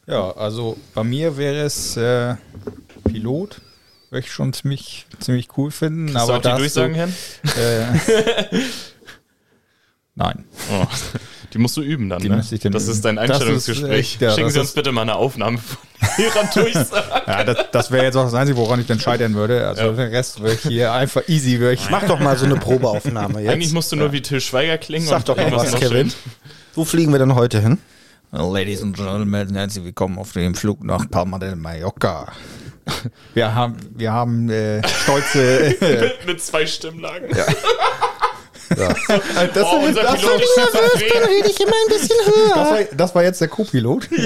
[0.06, 2.36] Ja, also bei mir wäre es äh,
[3.04, 3.60] Pilot.
[4.10, 6.06] Würde ich schon ziemlich, ziemlich cool finden.
[6.14, 7.14] Kannst du aber auch die Durchsagen, Herrn?
[7.44, 8.64] Äh,
[10.18, 10.44] nein.
[10.72, 10.87] Oh,
[11.54, 12.44] die musst du üben dann, Die ne?
[12.50, 12.92] ich dann das üben.
[12.92, 13.90] ist dein Das ist Einstellungsgespräch.
[13.98, 15.78] echt, ja, Schicken Sie uns bitte mal eine Aufnahme von
[16.18, 17.22] Ihrer Durchsage.
[17.26, 19.66] Ja, das, das wäre jetzt auch das Einzige, woran ich dann scheitern würde.
[19.66, 19.92] Also Ja.
[19.92, 21.59] der Rest würde ich hier einfach easy.
[21.59, 23.50] Würde ich Mach doch mal so eine Probeaufnahme jetzt.
[23.52, 25.07] Eigentlich musst du nur wie Till Schweiger klingen.
[25.07, 26.11] Sag und doch mal was, Kevin.
[26.11, 26.12] schön.
[26.74, 27.78] Wo fliegen wir denn heute hin?
[28.31, 32.31] Ladies and Gentlemen, herzlich willkommen auf dem Flug nach Palma de Mallorca.
[33.35, 35.74] Wir haben, wir haben äh, stolze.
[35.81, 37.28] Äh, Mit zwei Stimmlagen.
[37.37, 37.44] Ja.
[39.54, 41.12] das, Oh, unser Pilot ist schon verdreht.
[41.28, 42.54] rede ich immer ein bisschen höher.
[42.54, 44.09] das, war, das war jetzt der Co-Pilot.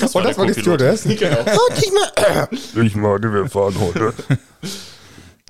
[0.00, 0.54] Das Und das war die.
[0.54, 1.04] Stewardess.
[1.04, 1.38] Genau.
[2.84, 4.12] Ich meine, wir fahren heute.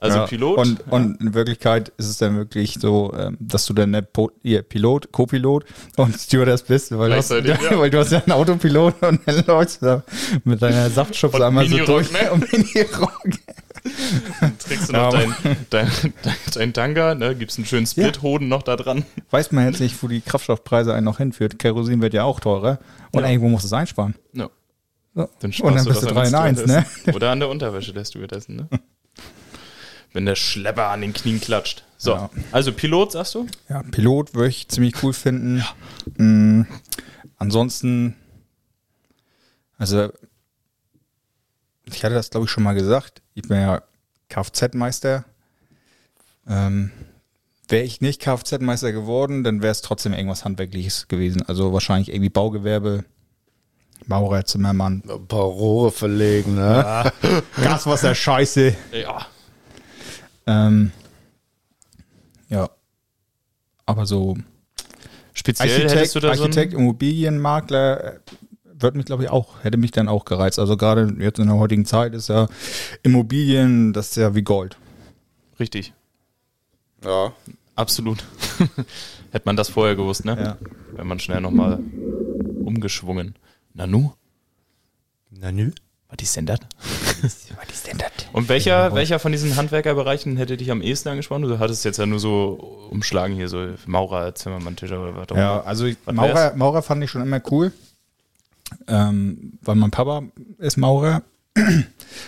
[0.00, 0.58] Also Ja, Pilot.
[0.58, 4.30] Und, und in Wirklichkeit ist es dann wirklich so, ähm, dass du dann der Po-
[4.68, 5.64] Pilot, Co-Pilot
[5.96, 7.58] und Stewardess bist, weil du, hast, ja.
[7.78, 10.02] weil du hast ja einen Autopilot und dann läufst du
[10.44, 12.10] mit deiner Saftschubse Und einmal so durch.
[12.12, 12.30] ne?
[12.32, 13.20] Und Minirock.
[14.58, 15.20] trägst du noch Ja.
[15.20, 15.34] dein,
[15.70, 15.90] dein,
[16.22, 17.34] dein, dein Tanga, ne?
[17.36, 19.04] Gibst einen schönen Split-Hoden noch da dran.
[19.30, 21.58] Weiß man jetzt nicht, wo die Kraftstoffpreise einen noch hinführt.
[21.58, 22.78] Kerosin wird ja auch teurer
[23.12, 23.28] und Ja.
[23.30, 24.14] irgendwo musst du es einsparen.
[24.32, 24.48] Ja.
[25.14, 25.22] So.
[25.22, 27.14] Dann und dann sparst bist du das 3 an in den 1, ne?
[27.14, 28.68] Oder an der Unterwäsche der Stewardessen, ne?
[30.12, 31.84] Wenn der Schlepper an den Knien klatscht.
[31.96, 32.30] So, Ja.
[32.52, 33.46] also Pilot, sagst du?
[33.68, 35.62] Ja, Pilot würde ich ziemlich cool finden.
[36.16, 36.62] Mm,
[37.36, 38.16] ansonsten,
[39.78, 40.10] also,
[41.94, 43.22] ich hatte das glaube ich schon mal gesagt.
[43.34, 43.82] Ich bin ja
[44.28, 45.24] Kfz-Meister.
[46.48, 46.90] Ähm,
[47.68, 51.42] wäre ich nicht Kfz-Meister geworden, dann wäre es trotzdem irgendwas Handwerkliches gewesen.
[51.46, 53.04] Also wahrscheinlich irgendwie Baugewerbe,
[54.06, 57.12] Maurer, Zimmermann, Ein paar Rohre verlegen, ne?
[57.62, 58.74] Gaswasser, Scheiße.
[58.92, 59.26] Ja.
[60.46, 60.92] Ähm,
[62.48, 62.68] ja.
[63.86, 64.36] Aber so
[65.32, 68.20] Speziell Architekt, hättest du da Architekt, so Immobilienmakler
[68.82, 70.58] wird mich, glaube ich, auch, hätte mich dann auch gereizt.
[70.58, 72.48] Also gerade jetzt in der heutigen Zeit ist ja
[73.02, 74.76] Immobilien, das ist ja wie Gold.
[75.58, 75.92] Richtig,
[77.04, 77.32] Ja.
[77.76, 78.24] absolut.
[79.32, 80.36] Hätte man das vorher gewusst, ne?
[80.42, 80.56] Ja.
[80.96, 81.78] Wenn man schnell nochmal
[82.64, 83.36] umgeschwungen.
[83.74, 84.12] Nanu?
[85.30, 85.70] Na nü.
[86.08, 86.58] Was ist denn das?
[87.22, 88.10] Was ist denn das?
[88.32, 91.42] Und welcher, welcher von diesen Handwerkerbereichen hätte dich am ehesten angesprochen?
[91.42, 95.36] Du hattest jetzt ja nur so umschlagen hier, so Maurer, Zimmermann, Tischer oder was auch
[95.36, 95.66] Ja, immer.
[95.66, 96.56] also ich, Maurer?
[96.56, 97.72] Maurer fand ich schon immer cool.
[98.86, 100.22] Ähm, weil mein Papa
[100.58, 101.22] ist Maurer,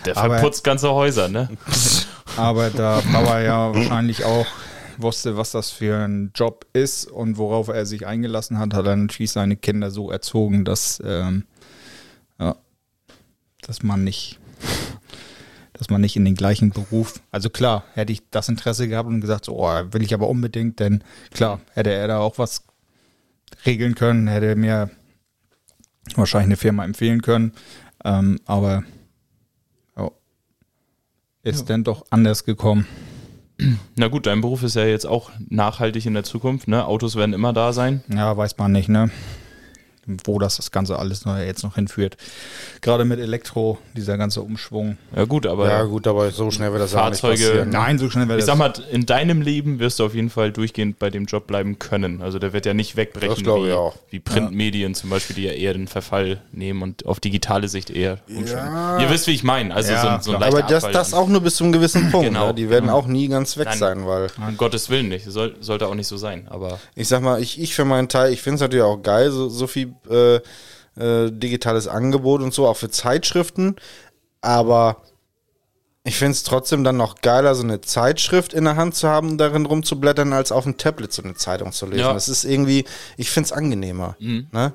[0.05, 1.49] Der aber- verputzt ganze Häuser, ne?
[2.37, 4.45] aber da Papa ja wahrscheinlich auch
[4.97, 8.95] wusste, was das für ein Job ist und worauf er sich eingelassen hat, hat er
[8.95, 11.45] natürlich seine Kinder so erzogen, dass, ähm,
[12.39, 12.55] ja,
[13.61, 14.39] dass man nicht,
[15.73, 19.21] dass man nicht in den gleichen Beruf, also klar, hätte ich das Interesse gehabt und
[19.21, 22.63] gesagt, so, oh, will ich aber unbedingt, denn klar, hätte er da auch was
[23.65, 24.91] regeln können, hätte er mir
[26.15, 27.53] wahrscheinlich eine Firma empfehlen können,
[28.03, 28.83] ähm, aber
[29.97, 30.11] ja,
[31.43, 32.87] ist dann doch anders gekommen.
[33.95, 36.85] Na gut, dein Beruf ist ja jetzt auch nachhaltig in der Zukunft, ne?
[36.85, 38.03] Autos werden immer da sein.
[38.09, 39.11] Ja, weiß man nicht, ne?
[40.25, 42.17] Wo das das Ganze alles noch, jetzt noch hinführt.
[42.81, 44.97] Gerade mit Elektro, dieser ganze Umschwung.
[45.15, 47.69] Ja gut, aber Ja, gut, aber so schnell wird das Fahrzeuge- auch nicht passieren.
[47.69, 47.77] ne?
[47.77, 48.57] Nein, so schnell wäre ich das.
[48.57, 51.79] sag mal, in deinem Leben wirst du auf jeden Fall durchgehend bei dem Job bleiben
[51.79, 52.21] können.
[52.21, 53.95] Also der wird ja nicht wegbrechen Das glaube wie, ich auch.
[54.09, 58.19] wie Printmedien zum Beispiel, die ja eher den Verfall nehmen und auf digitale Sicht eher
[58.27, 58.99] umschwenken.
[58.99, 59.73] Ihr wisst, wie ich meine.
[59.73, 61.71] Also Ja, so, ein- so ein leichter Aber das, das auch nur bis zu einem
[61.73, 62.27] gewissen Punkt.
[62.27, 62.47] Genau.
[62.47, 62.53] Ne?
[62.55, 63.77] Die werden auch nie ganz weg Nein.
[63.77, 65.25] sein, weil Um Gottes Willen nicht.
[65.31, 66.47] Soll, sollte auch nicht so sein.
[66.49, 69.31] Aber ich sag mal, ich, ich für meinen Teil, ich finde es natürlich auch geil,
[69.31, 70.35] so, so viel äh,
[70.95, 73.75] äh, digitales Angebot und so, auch für Zeitschriften.
[74.41, 75.03] Aber
[76.03, 79.31] ich finde es trotzdem dann noch geiler, so eine Zeitschrift in der Hand zu haben
[79.31, 81.99] und darin rumzublättern, als auf dem Tablet so eine Zeitung zu lesen.
[81.99, 82.13] Ja.
[82.13, 82.85] Das ist irgendwie,
[83.15, 84.15] ich finde es angenehmer.
[84.19, 84.47] Mhm.
[84.51, 84.73] Ne?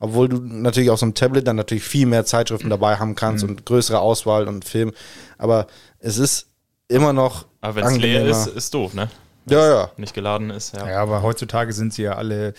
[0.00, 3.44] Obwohl du natürlich auf so einem Tablet dann natürlich viel mehr Zeitschriften dabei haben kannst
[3.44, 3.50] Mhm.
[3.50, 4.92] und größere Auswahl und Film.
[5.38, 5.68] Aber
[6.00, 6.48] es ist
[6.88, 7.46] immer noch.
[7.60, 9.08] Aber wenn es leer ist, ist doof, ne?
[9.46, 9.90] Ja, ja.
[9.96, 10.88] Nicht geladen ist, ja.
[10.88, 12.54] ja, aber heutzutage sind sie ja alle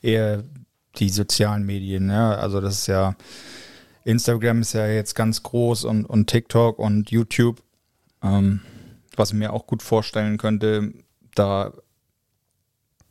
[0.00, 0.42] eher
[0.96, 2.34] die sozialen Medien, ja.
[2.34, 3.16] Also das ist ja,
[4.04, 7.62] Instagram ist ja jetzt ganz groß und, und TikTok und YouTube.
[8.22, 8.60] Ähm,
[9.16, 10.92] was ich mir auch gut vorstellen könnte,
[11.34, 11.72] da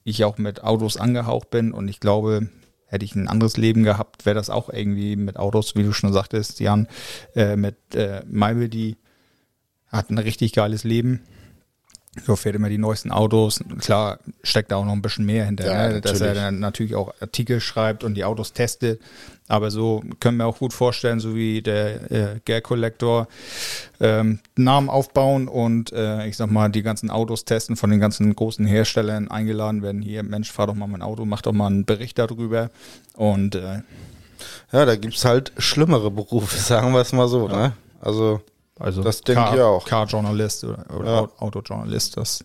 [0.03, 2.49] ich auch mit Autos angehaucht bin und ich glaube,
[2.85, 6.11] hätte ich ein anderes Leben gehabt, wäre das auch irgendwie mit Autos, wie du schon
[6.11, 6.87] sagtest, Jan,
[7.35, 8.97] äh, mit äh, Maibel, die
[9.87, 11.21] hat ein richtig geiles Leben.
[12.25, 13.61] So fährt immer die neuesten Autos.
[13.79, 16.01] Klar, steckt da auch noch ein bisschen mehr hinter, Ja, ne?
[16.01, 16.43] dass er natürlich.
[16.43, 18.99] dann natürlich auch Artikel schreibt und die Autos testet.
[19.47, 23.27] Aber so können wir auch gut vorstellen, so wie der äh, Gag Collector
[24.01, 28.35] ähm, Namen aufbauen und äh, ich sag mal, die ganzen Autos testen von den ganzen
[28.35, 30.01] großen Herstellern eingeladen werden.
[30.01, 32.71] Hier, Mensch, fahr doch mal mein Auto, mach doch mal einen Bericht darüber.
[33.15, 33.81] Und äh,
[34.73, 37.71] Ja, da gibt's halt schlimmere Berufe, sagen wir es mal so, ne?
[38.01, 38.41] Also,
[38.81, 39.85] also Das denke ich auch.
[39.85, 41.19] Car-Journalist oder, oder Ja.
[41.21, 42.43] Au- Autojournalist, das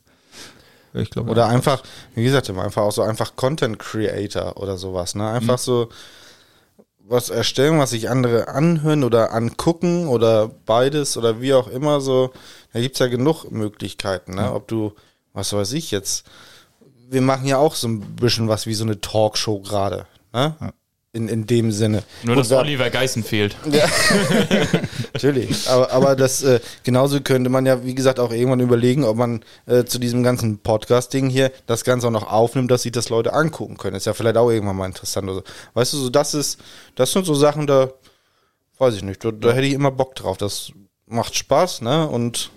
[0.95, 1.31] ich glaube.
[1.31, 1.83] oder einfach,
[2.15, 5.29] wie gesagt, einfach auch so einfach Content Creator oder sowas, ne?
[5.29, 5.89] Einfach so
[7.09, 12.33] was erstellen, was sich andere anhören oder angucken oder beides oder wie auch immer so.
[12.73, 14.53] Da gibt's ja genug Möglichkeiten, ne?
[14.53, 14.93] Ob du,
[15.33, 16.25] was weiß ich jetzt,
[17.09, 20.55] wir machen ja auch so ein bisschen was wie so eine Talkshow gerade, ne?
[21.17, 22.03] In, in dem Sinne.
[22.25, 23.57] Nur, Gut, dass wir- Oliver Geißen fehlt.
[25.15, 29.17] Natürlich, aber, aber das äh, genauso könnte man ja, wie gesagt, auch irgendwann überlegen, ob
[29.17, 33.09] man äh, zu diesem ganzen Podcast-Ding hier das Ganze auch noch aufnimmt, dass sich das
[33.09, 33.97] Leute angucken können.
[33.97, 35.25] Ist ja vielleicht auch irgendwann mal interessant.
[35.29, 35.43] Oder so.
[35.75, 36.59] Weißt du, so das ist,
[36.97, 37.89] das sind so Sachen, da
[38.79, 40.37] weiß ich nicht, da, da hätte ich immer Bock drauf.
[40.37, 40.71] Das
[41.07, 42.07] macht Spaß, ne?
[42.09, 42.51] Und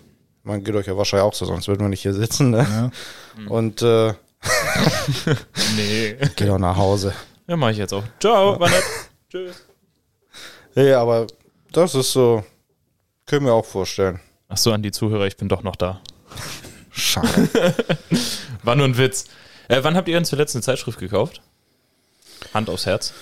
[0.43, 2.91] man geht euch ja wahrscheinlich auch so, sonst würden wir nicht hier sitzen, ne?
[3.47, 4.13] Und äh,
[5.77, 6.15] Nee.
[6.35, 7.13] geht auch nach Hause.
[7.49, 8.03] Ja, mach ich jetzt auch.
[8.19, 8.83] Ciao, war nett.
[9.31, 9.65] Tschüss.
[10.75, 11.25] Ja, aber
[11.71, 12.45] das ist so,
[13.25, 14.19] können wir auch vorstellen.
[14.49, 15.99] Ach so, an die Zuhörer, ich bin doch noch da.
[16.91, 17.49] Schade.
[18.63, 19.25] War nur ein Witz.
[19.67, 21.41] Äh, wann habt ihr denn zuletzt eine Zeitschrift gekauft?
[22.53, 23.13] Hand aufs Herz.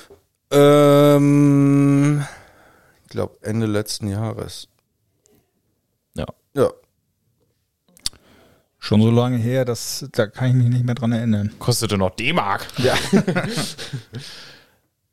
[0.52, 2.26] ähm,
[3.04, 4.68] ich glaube Ende letzten Jahres.
[6.16, 6.26] Ja.
[6.54, 6.70] Ja.
[8.88, 11.52] Schon so lange her, dass da kann ich mich nicht mehr dran erinnern.
[11.60, 12.66] Kostete noch D-Mark.
[12.78, 12.96] Ja.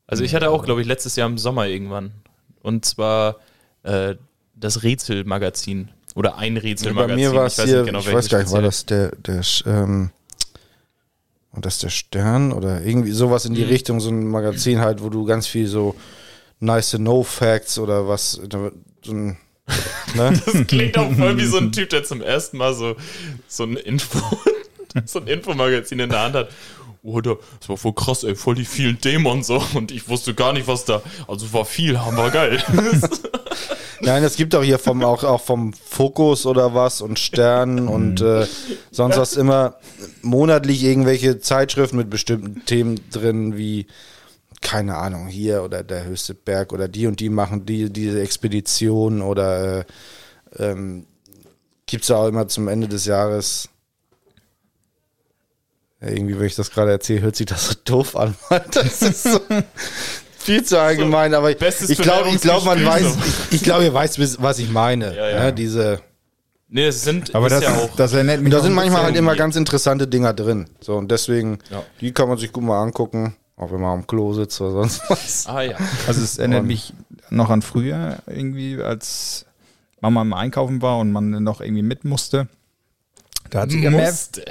[0.07, 2.11] Also ich hatte auch, glaube ich, letztes Jahr im Sommer irgendwann.
[2.61, 3.37] Und zwar
[3.81, 4.13] äh,
[4.55, 5.89] das Rätselmagazin.
[6.13, 7.15] Oder ein Bei Rätselmagazin.
[7.15, 9.11] mir war es weiß hier, nicht genau, ich welches weiß gar nicht, war das der,
[9.15, 10.11] der, ähm,
[11.51, 13.69] und das der Stern oder irgendwie sowas in die Mhm.
[13.69, 15.95] Richtung, so ein Magazin halt, wo du ganz viel so
[16.59, 18.39] nice to know Facts oder was,
[19.03, 19.37] so ein,
[20.15, 20.33] ne?
[20.45, 22.95] Das klingt auch voll wie so ein Typ, der zum ersten Mal so,
[23.47, 24.19] so ein Info,
[25.05, 26.49] so ein Infomagazin in der Hand hat.
[27.03, 29.63] Oh, da- das war voll krass, ey, voll die vielen Dämonen so.
[29.75, 31.01] Und ich wusste gar nicht, was da.
[31.27, 32.63] Also war viel, hammer geil.
[34.01, 38.21] Nein, es gibt auch hier vom, auch, auch vom Fokus oder was und Stern und
[38.21, 38.45] äh,
[38.91, 39.75] sonst was immer
[40.21, 43.87] monatlich irgendwelche Zeitschriften mit bestimmten Themen drin, wie,
[44.61, 49.21] keine Ahnung, hier oder der höchste Berg oder die und die machen die, diese Expedition
[49.21, 49.85] oder äh,
[50.57, 51.05] ähm,
[51.85, 53.69] gibt es auch immer zum Ende des Jahres.
[56.01, 58.35] Ja, irgendwie, wenn ich das gerade erzähle, hört sich das so doof an.
[58.71, 59.39] Das ist so
[60.37, 63.17] viel zu allgemein, aber ich, glaube, ich glaube, man weiß,
[63.49, 65.15] ich, ich glaube, ihr weißt, was ich meine.
[65.15, 65.43] Ja, ja.
[65.45, 66.01] Ne, diese,
[66.67, 67.95] Nee, es sind Aber das, ja auch.
[67.95, 70.65] das erinnert mich da sind manchmal halt immer ganz interessante Dinger drin.
[70.81, 71.83] So, und deswegen, Ja.
[72.01, 75.01] die kann man sich gut mal angucken, auch wenn man am Klo sitzt oder sonst
[75.09, 75.47] was.
[75.47, 75.77] ah ja.
[76.07, 76.93] Also es erinnert Und- mich
[77.29, 79.45] noch an früher irgendwie, als
[80.01, 82.47] Mama im Einkaufen war und man noch irgendwie mit musste.
[83.49, 84.43] Da hat sie immer, Musste.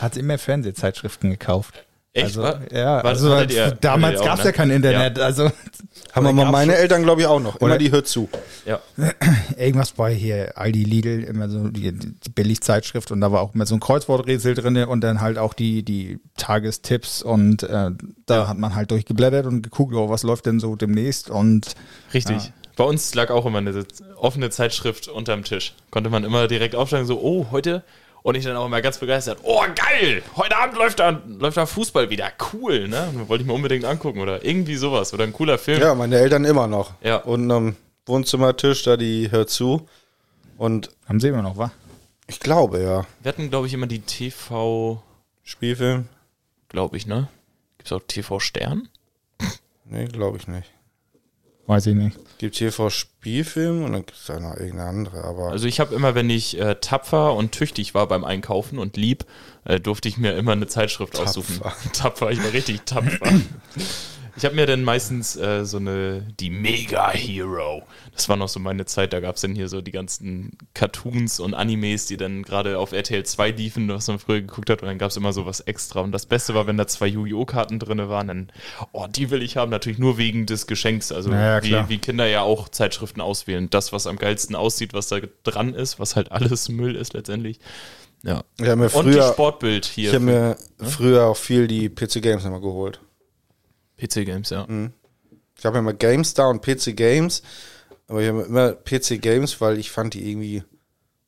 [0.00, 1.84] hat sie immer Fernsehzeitschriften gekauft.
[2.12, 2.36] Echt?
[2.36, 2.42] Also,
[2.72, 4.50] ja, War- also ihr- damals gab es ne?
[4.50, 5.18] ja kein Internet.
[5.20, 5.44] Also
[6.12, 7.56] Haben wir mal meine schon- Eltern, glaube ich, auch noch.
[7.56, 8.28] Immer Oder- die hört zu.
[8.66, 8.80] Ja.
[9.56, 13.64] irgendwas bei hier Aldi Lidl, immer so die, die Billigzeitschrift und da war auch immer
[13.66, 17.90] so ein Kreuzworträtsel drin und dann halt auch die, die Tagestipps und äh,
[18.26, 21.74] da hat man halt durchgeblättert und geguckt, oh, was läuft denn so demnächst und
[22.12, 22.52] Richtig.
[22.76, 23.84] Bei uns lag auch immer eine
[24.16, 25.74] offene Zeitschrift unterm Tisch.
[25.90, 27.84] Konnte man immer direkt aufschlagen, so, oh, heute.
[28.22, 31.66] Und ich dann auch immer ganz begeistert, oh, geil, heute Abend läuft da, läuft da
[31.66, 33.08] Fußball wieder, cool, ne?
[33.26, 35.80] Wollte ich mir unbedingt angucken oder irgendwie sowas oder ein cooler Film.
[35.80, 36.92] Ja, meine Eltern immer noch.
[37.02, 37.16] Ja.
[37.16, 39.88] Und am Wohnzimmertisch, da die hört zu.
[40.58, 41.72] Und haben sie immer noch, wa?
[42.30, 43.06] ich glaube, ja.
[43.22, 45.02] Wir hatten, glaube ich, immer die TV,
[45.42, 46.06] Spielfilm?
[46.68, 47.28] glaube ich, ne?
[47.78, 48.88] Gibt's auch TV Stern?
[49.84, 50.70] Nee, glaube ich nicht.
[51.70, 52.18] Weiß ich nicht.
[52.38, 55.50] Gibt TV Spielfilm und dann gibt es da noch irgendeine andere, aber.
[55.50, 59.24] Also ich habe immer, wenn ich äh, tapfer und tüchtig war beim Einkaufen und lieb,
[59.62, 61.60] äh, durfte ich mir immer eine Zeitschrift aussuchen.
[61.92, 63.20] Tapfer, ich war richtig tapfer.
[64.36, 67.82] Ich habe mir dann meistens äh, so eine, die Mega Hero.
[68.12, 71.40] Das war noch so meine Zeit, da gab es dann hier so die ganzen Cartoons
[71.40, 74.88] und Animes, die dann gerade auf RTL 2 liefen, was man früher geguckt hat und
[74.88, 76.00] dann gab es immer so was extra.
[76.00, 77.44] Und das Beste war, wenn da zwei Yu-Gi-Oh!
[77.44, 78.52] Karten drin waren, dann,
[78.92, 81.10] oh, die will ich haben, natürlich nur wegen des Geschenks.
[81.12, 81.88] Also Ja, ja, klar.
[81.88, 83.68] wie, wie Kinder ja auch Zeitschriften auswählen.
[83.70, 87.58] Das, was am geilsten aussieht, was da dran ist, was halt alles Müll ist letztendlich.
[88.22, 88.44] Ja.
[88.58, 90.10] ich mir Und die früher, Sportbild hier.
[90.10, 93.00] ich habe mir früher auch viel die PC Games immer geholt.
[94.00, 94.66] PC Games, ja.
[95.58, 97.42] Ich habe immer GameStar und PC Games,
[98.08, 100.62] aber ich habe immer PC Games, weil ich fand die irgendwie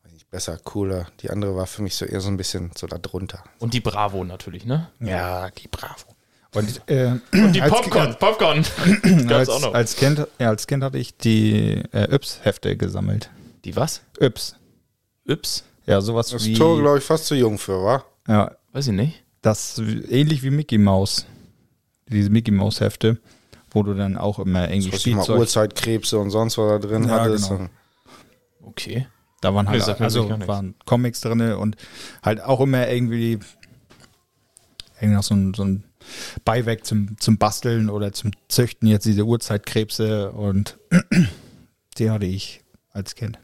[0.05, 1.07] weiß nicht, besser, cooler.
[1.20, 3.45] Die andere war für mich so eher so ein bisschen so da drunter.
[3.59, 4.89] Und die Bravo natürlich, ne?
[5.01, 6.07] Ja, die Bravo.
[6.55, 8.64] Und, äh, Und die als- Popcorn, Popcorn.
[9.31, 9.73] Als, auch noch.
[9.73, 13.31] als, kind, ja, als Kind hatte ich die äh, Yps-Hefte gesammelt.
[13.64, 14.03] Die was?
[14.20, 14.57] Yps.
[15.27, 15.64] Yps?
[15.87, 16.53] Ja, sowas Das wie.
[16.55, 18.05] Tor, glaube ich, fast zu jung für, war?
[18.29, 19.23] Ja, Weiß ich nicht.
[19.41, 21.25] das ähnlich wie Mickey Mouse.
[22.12, 23.18] Diese Mickey Mouse Hefte,
[23.70, 25.38] wo du dann auch immer irgendwie Was ich mal Spielzeug.
[25.40, 27.48] Uhrzeitkrebse und sonst was da drin Ja, hattest.
[27.50, 27.68] genau.
[28.62, 29.06] Okay.
[29.40, 31.76] Da waren halt also waren Comics drin und
[32.22, 33.40] halt auch immer irgendwie
[35.00, 35.82] irgendwie noch so ein, so ein
[36.44, 40.78] Beiwerk zum, zum Basteln oder zum Züchten, jetzt diese Uhrzeitkrebse und
[41.98, 43.38] die hatte ich als Kind.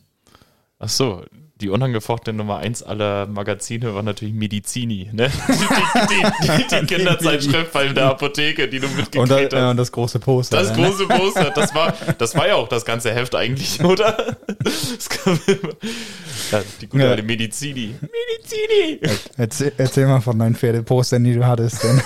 [0.78, 1.24] Ach so,
[1.60, 5.28] die unangefochtene Nummer 1 aller Magazine war natürlich Medizini, ne?
[5.48, 9.52] Die, die, die, die, Kinderzeitschrift bei der Apotheke, die du mitgekriegt hast.
[9.52, 10.58] ja, und das große Poster.
[10.58, 10.84] Das ne?
[10.84, 14.36] große Poster, das war, das war ja auch das ganze Heft eigentlich, oder?
[16.52, 17.10] Ja, die gute Ja.
[17.10, 17.94] alte Medizini.
[18.00, 19.18] Medizini!
[19.36, 21.82] Erzähl, erzähl mal von deinen Pferdepostern, die du hattest.
[21.82, 22.02] Denn.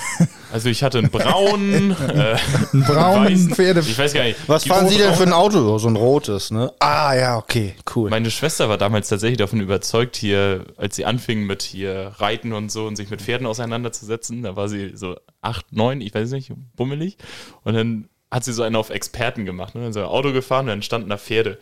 [0.53, 2.37] Also ich hatte einen braunen, äh,
[2.73, 3.81] Einen braunen Pferde.
[3.81, 4.39] ich weiß gar nicht.
[4.47, 5.79] was fahren Sie denn für ein Auto?
[5.79, 6.73] So ein rotes, ne?
[6.79, 8.11] Ah, ja, okay, cool.
[8.11, 12.71] Meine Schwester war damals tatsächlich davon überzeugt, hier, als sie anfing mit hier Reiten und
[12.71, 16.53] so und sich mit Pferden auseinanderzusetzen, da war sie so acht, neun, ich weiß nicht,
[16.77, 17.17] bummelig.
[17.65, 19.93] Und dann hat sie so einen auf Experten gemacht, ne?
[19.93, 21.59] So ein Auto gefahren und dann standen da Pferde.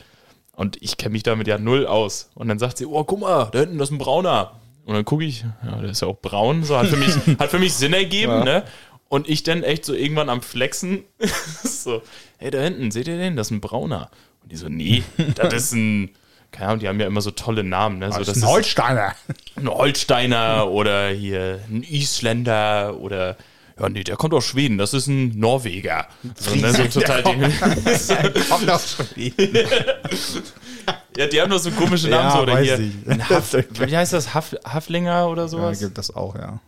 [0.57, 2.31] Und ich kenne mich damit ja null aus.
[2.35, 4.60] Und dann sagt sie, oh, guck mal, da hinten, das ist ein Brauner.
[4.85, 7.51] Und dann gucke ich, ja, der ist ja auch braun, so hat für mich, hat
[7.51, 8.65] für mich Sinn ergeben, ne?
[9.09, 11.05] Und ich dann echt so irgendwann am Flexen,
[11.65, 12.03] so,
[12.39, 13.37] hey, da hinten, seht ihr den?
[13.37, 14.11] Das ist ein Brauner.
[14.43, 15.03] Und die so, nee,
[15.35, 16.11] das ist ein,
[16.53, 18.13] keine Ahnung, die haben ja immer so tolle Namen, ne?
[18.13, 19.15] So, das ist ein Holsteiner.
[19.57, 23.37] ein Holsteiner oder hier ein Isländer oder
[23.81, 26.07] ja, nee, der kommt aus Schweden, das ist ein Norweger.
[26.37, 29.57] So, ne, so total die, Kommt auf Schweden.
[31.17, 32.79] ja, die haben doch so komische Namen, Ja, so, oder hier.
[32.79, 32.93] ich.
[33.09, 34.35] Ein Haf, wie heißt das?
[34.35, 35.79] Haf, Haflinger oder Ja, sowas?
[35.81, 36.61] gibt das auch, ja.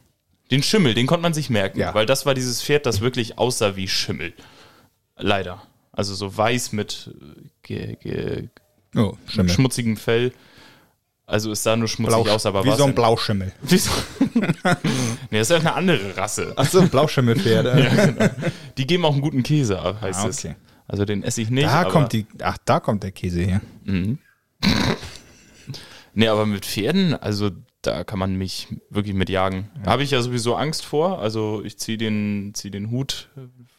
[0.51, 1.95] Den Schimmel, den konnte man sich merken, Ja.
[1.95, 4.33] weil das war dieses Pferd, das wirklich aussah wie Schimmel.
[5.17, 5.63] Leider.
[5.93, 8.49] Also so weiß mit äh, ge, ge,
[8.95, 10.33] Oh, schmutzigem Fell.
[11.27, 13.53] Also es sah nur schmutzig Blau, aus, aber wie so ein Blauschimmel.
[13.63, 13.91] Wie so,
[15.31, 16.53] nee, das ist ja eine andere Rasse.
[16.57, 17.81] Achso, Blauschimmelpferde.
[17.97, 18.29] Ja, genau.
[18.77, 20.45] Die geben auch einen guten Käse ab, heißt Ah, es.
[20.45, 20.57] okay.
[20.89, 21.67] Also den esse ich nicht.
[21.67, 23.61] Da kommt die, ach, da kommt der Käse her.
[23.85, 24.19] Mhm.
[26.15, 27.51] nee, aber mit Pferden, also
[27.83, 29.71] da kann man mich wirklich mit jagen.
[29.85, 31.21] Da habe ich ja sowieso Angst vor.
[31.21, 33.29] Also ich ziehe den, zieh den Hut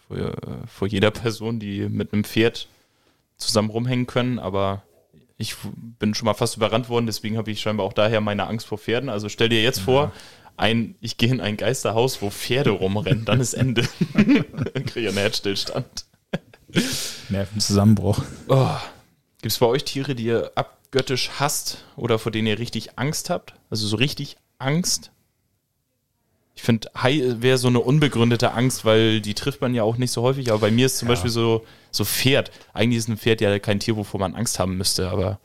[0.07, 0.33] vor, äh,
[0.65, 2.67] vor jeder Person, die mit einem Pferd
[3.37, 4.83] zusammen rumhängen können, aber
[5.37, 5.55] ich
[5.99, 8.77] bin schon mal fast überrannt worden, deswegen habe ich scheinbar auch daher meine Angst vor
[8.77, 9.09] Pferden.
[9.09, 10.11] Also stell dir jetzt vor,
[10.57, 13.87] ein, ich gehe in ein Geisterhaus, wo Pferde rumrennen, dann ist Ende.
[14.13, 16.05] dann kriege ich einen Herzstillstand.
[17.29, 18.23] Nervenzusammenbruch.
[18.47, 18.77] Oh.
[19.41, 23.29] Gibt es bei euch Tiere, die ihr abgöttisch hasst oder vor denen ihr richtig Angst
[23.29, 23.55] habt?
[23.69, 25.11] Also so richtig Angst?
[26.55, 30.11] Ich finde, Hai wäre so eine unbegründete Angst, weil die trifft man ja auch nicht
[30.11, 30.51] so häufig.
[30.51, 32.51] Aber bei mir ist zum Beispiel so, so Pferd.
[32.73, 35.39] Eigentlich ist ein Pferd ja kein Tier, wovor man Angst haben müsste, aber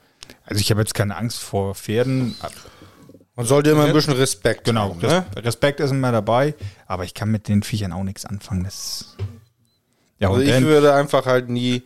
[0.45, 2.37] Also ich habe jetzt keine Angst vor Pferden.
[3.37, 5.01] Man sollte immer ein bisschen Respekt Genau, haben.
[5.01, 5.25] Ne?
[5.37, 6.55] Respekt ist immer dabei,
[6.87, 8.65] aber ich kann mit den Viechern auch nichts anfangen.
[8.65, 9.17] Das
[10.19, 11.85] ja, Also und ich würde einfach halt nie,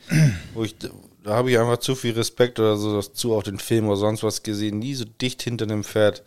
[0.54, 0.74] wo ich,
[1.22, 4.22] da habe ich einfach zu viel Respekt oder so zu auf den Film oder sonst
[4.22, 6.24] was gesehen, nie so dicht hinter dem Pferd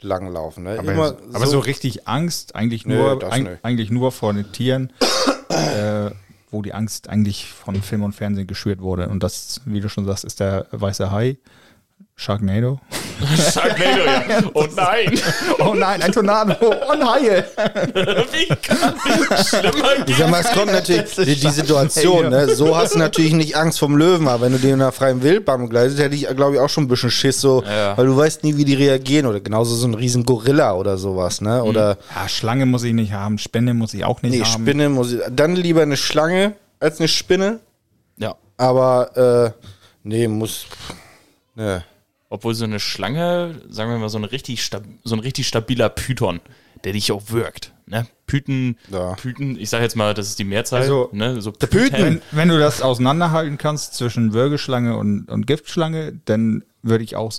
[0.00, 0.64] langlaufen.
[0.64, 0.78] Ne?
[0.78, 4.52] aber, Immer aber so, richtig Angst, eigentlich Nö, nur, das eig eigentlich nur vor den
[4.52, 4.92] Tieren,
[5.48, 6.10] äh,
[6.50, 9.08] wo die Angst eigentlich von Film und Fernsehen geschürt wurde.
[9.08, 11.36] Und das, wie du schon sagst, ist der weiße Hai.
[12.20, 12.80] Sharknado.
[13.52, 14.42] Sharknado, ja.
[14.54, 15.20] Oh nein!
[15.60, 16.54] Oh nein, ein Tornado
[16.90, 17.44] und Haie.
[18.32, 18.92] Wie kann
[19.44, 22.52] schlimmer Ich sag mal, es kommt natürlich die, die Situation, ne?
[22.54, 25.22] So hast du natürlich nicht Angst vom Löwen, aber wenn du den in einer freien
[25.22, 27.96] Wildbahn begleitest, hätte ich, glaube ich, auch schon ein bisschen Schiss, so, Ja.
[27.96, 29.26] weil du weißt nie, wie die reagieren.
[29.26, 31.62] Oder genauso so ein riesen Gorilla oder sowas, ne?
[31.62, 34.62] Oder Ja, Schlange muss ich nicht haben, Spinne muss ich auch nicht nee, haben.
[34.62, 35.20] Spinne muss ich.
[35.30, 37.60] Dann lieber eine Schlange als eine Spinne.
[38.16, 38.34] Ja.
[38.56, 39.66] Aber äh,
[40.02, 40.66] nee, muss.
[41.54, 41.84] Ne.
[42.30, 45.88] Obwohl so eine Schlange, sagen wir mal, so, eine richtig stab so ein richtig stabiler
[45.88, 46.40] Python,
[46.84, 47.72] der dich auch wirkt.
[47.86, 48.06] Ne?
[48.26, 49.14] Python, Ja.
[49.14, 50.82] Python, ich sage jetzt mal, das ist die Mehrzahl.
[50.82, 51.40] Also, ne?
[51.40, 51.90] so Python.
[51.92, 57.32] Wenn, wenn du das auseinanderhalten kannst zwischen Würgeschlange und, und Giftschlange, dann würde ich auch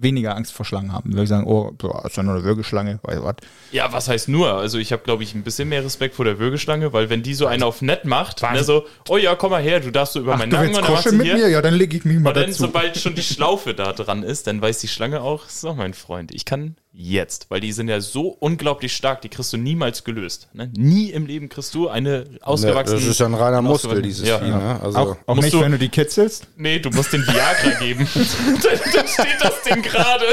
[0.00, 1.12] weniger Angst vor Schlangen haben.
[1.12, 1.72] Würde ich sagen, oh,
[2.04, 3.36] ist ja nur eine Würgeschlange, weißt du was.
[3.72, 4.52] Ja, was heißt nur?
[4.52, 7.34] Also ich habe, glaube ich, ein bisschen mehr Respekt vor der Würgeschlange, weil wenn die
[7.34, 10.20] so einen auf nett macht, ne, so, oh ja, komm mal her, du darfst so
[10.20, 11.48] über meinen Nacken und dann du hier.
[11.48, 14.46] Ja, dann lege ich mich mal Und dann, sobald schon die Schlaufe da dran ist,
[14.46, 18.00] dann weiß die Schlange auch, so mein Freund, ich kann jetzt, weil die sind ja
[18.00, 20.48] so unglaublich stark, die kriegst du niemals gelöst.
[20.54, 20.70] Ne?
[20.76, 22.98] Nie im Leben kriegst du eine Ne, ausgewachsene.
[23.00, 24.38] das ist ja ein reiner Muskel, dieses ja.
[24.38, 24.80] Vieh, ne?
[24.82, 26.46] Also, Auch, auch nicht, du- wenn du die kitzelst.
[26.56, 28.08] Nee, du musst den Viagra geben.
[28.14, 30.24] dann, dann steht das Ding gerade.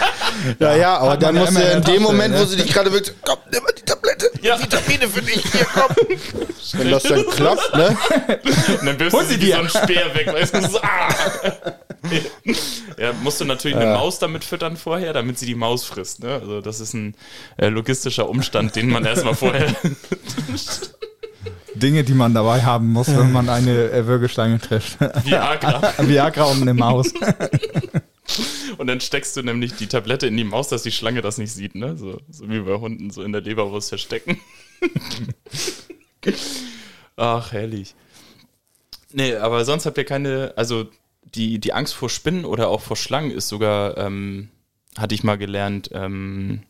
[0.58, 2.40] ja, ja, aber dann man ja musst du in dem Tasche, Moment, ne?
[2.40, 4.60] wo sie dich gerade willst, komm, nimm mal die Tablette, Ja.
[4.60, 5.96] Vitamine für dich, hier, komm.
[6.74, 7.96] Wenn das dann klappt, ne?
[8.80, 10.32] Und dann wirfst du sie wie so ein Speer weg.
[10.32, 11.08] Weißt du, so, ah.
[12.96, 16.22] ja, musst du natürlich eine Maus damit füttern vorher, damit sie die Maus frisst.
[16.22, 16.34] Ne?
[16.34, 17.14] Also das ist ein
[17.58, 19.74] äh, logistischer Umstand, den man erstmal vorher...
[21.74, 24.98] Dinge, die man dabei haben muss, wenn man eine äh, Würgeschlange trifft.
[25.24, 25.94] Viagra.
[25.98, 27.12] Viagra und eine Maus.
[28.78, 31.52] Und dann steckst du nämlich die Tablette in die Maus, dass die Schlange das nicht
[31.52, 31.96] sieht, ne?
[31.96, 34.40] So, so wie bei Hunden so in der Leberwurst verstecken.
[37.16, 37.94] Ach, herrlich.
[39.12, 40.88] Nee, aber sonst habt ihr keine, also
[41.34, 44.48] die, die Angst vor Spinnen oder auch vor Schlangen ist sogar, ähm,
[44.96, 46.62] hatte ich mal gelernt, ähm,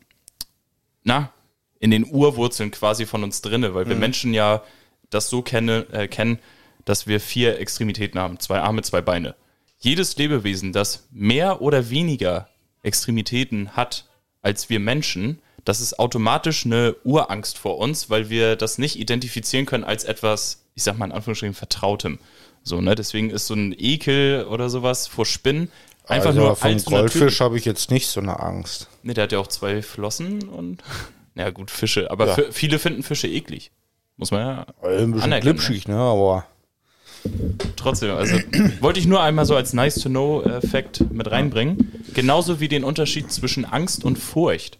[1.03, 1.31] na,
[1.79, 4.63] in den Urwurzeln quasi von uns drinne, weil wir Menschen ja
[5.09, 6.39] das so kenne, äh, kennen,
[6.85, 9.35] dass wir vier Extremitäten haben, zwei Arme, zwei Beine.
[9.83, 12.47] Jedes Lebewesen, das mehr oder weniger
[12.83, 14.05] Extremitäten hat
[14.41, 19.65] als wir Menschen, das ist automatisch eine Urangst vor uns, weil wir das nicht identifizieren
[19.65, 22.19] können als etwas, ich sag mal in Anführungsstrichen, Vertrautem.
[22.63, 22.95] So, ne?
[22.95, 25.69] Deswegen ist so ein Ekel oder sowas vor Spinnen
[26.07, 28.89] einfach also nur vom Goldfisch habe ich jetzt nicht so eine Angst.
[29.03, 30.81] Ne, der hat ja auch zwei Flossen und.
[31.35, 32.11] Ja, gut, Fische.
[32.11, 32.51] Aber Ja.
[32.51, 33.71] viele finden Fische eklig.
[34.17, 35.97] Muss man ja Ein bisschen glitschig, ne?
[35.97, 36.45] Aber
[37.75, 38.11] trotzdem.
[38.11, 38.37] Also,
[38.79, 41.91] wollte ich nur einmal so als nice to know äh, Fact mit reinbringen.
[42.13, 44.79] Genauso wie den Unterschied zwischen Angst und Furcht.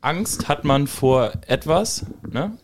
[0.00, 2.56] Angst hat man vor etwas, ne?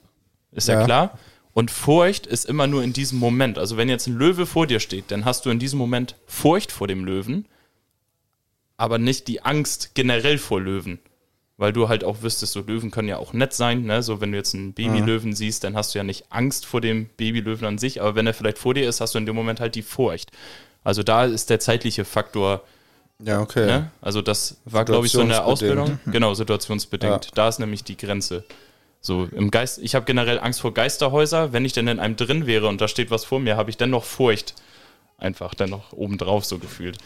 [0.52, 0.84] Ist ja, Ja.
[0.84, 1.18] klar.
[1.52, 3.58] Und Furcht ist immer nur in diesem Moment.
[3.58, 6.70] Also, wenn jetzt ein Löwe vor dir steht, dann hast du in diesem Moment Furcht
[6.72, 7.46] vor dem Löwen,
[8.76, 10.98] aber nicht die Angst generell vor Löwen.
[11.58, 13.84] Weil du halt auch wüsstest, so Löwen können ja auch nett sein.
[13.84, 14.02] Ne?
[14.02, 17.08] So, wenn du jetzt einen Babylöwen siehst, dann hast du ja nicht Angst vor dem
[17.16, 19.60] Babylöwen an sich, aber wenn er vielleicht vor dir ist, hast du in dem Moment
[19.60, 20.30] halt die Furcht.
[20.84, 22.62] Also da ist der zeitliche Faktor
[23.18, 23.66] ja, okay.
[23.66, 23.90] Ne?
[24.00, 25.46] Also das war, glaube ich, so in der.
[25.46, 25.98] Ausbildung.
[26.06, 27.24] Genau, situationsbedingt.
[27.24, 27.30] Ja.
[27.34, 28.44] Da ist nämlich die Grenze.
[29.00, 31.52] So im Geist, ich habe generell Angst vor Geisterhäuser.
[31.52, 33.76] Wenn ich denn in einem drin wäre und da steht was vor mir, habe ich
[33.76, 34.54] dennoch Furcht.
[35.18, 36.98] Einfach dennoch obendrauf so gefühlt.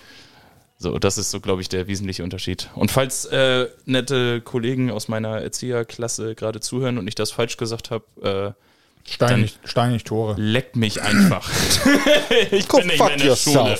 [0.82, 2.70] So, das ist so, glaube ich, der wesentliche Unterschied.
[2.74, 7.90] Und falls äh, nette Kollegen aus meiner Erzieherklasse gerade zuhören und ich das falsch gesagt
[7.90, 8.62] habe, äh,
[9.06, 10.36] Steinig, steinig Tore.
[10.38, 11.50] leckt mich einfach.
[12.50, 13.78] ich Go bin nicht mehr fuck in der Schule.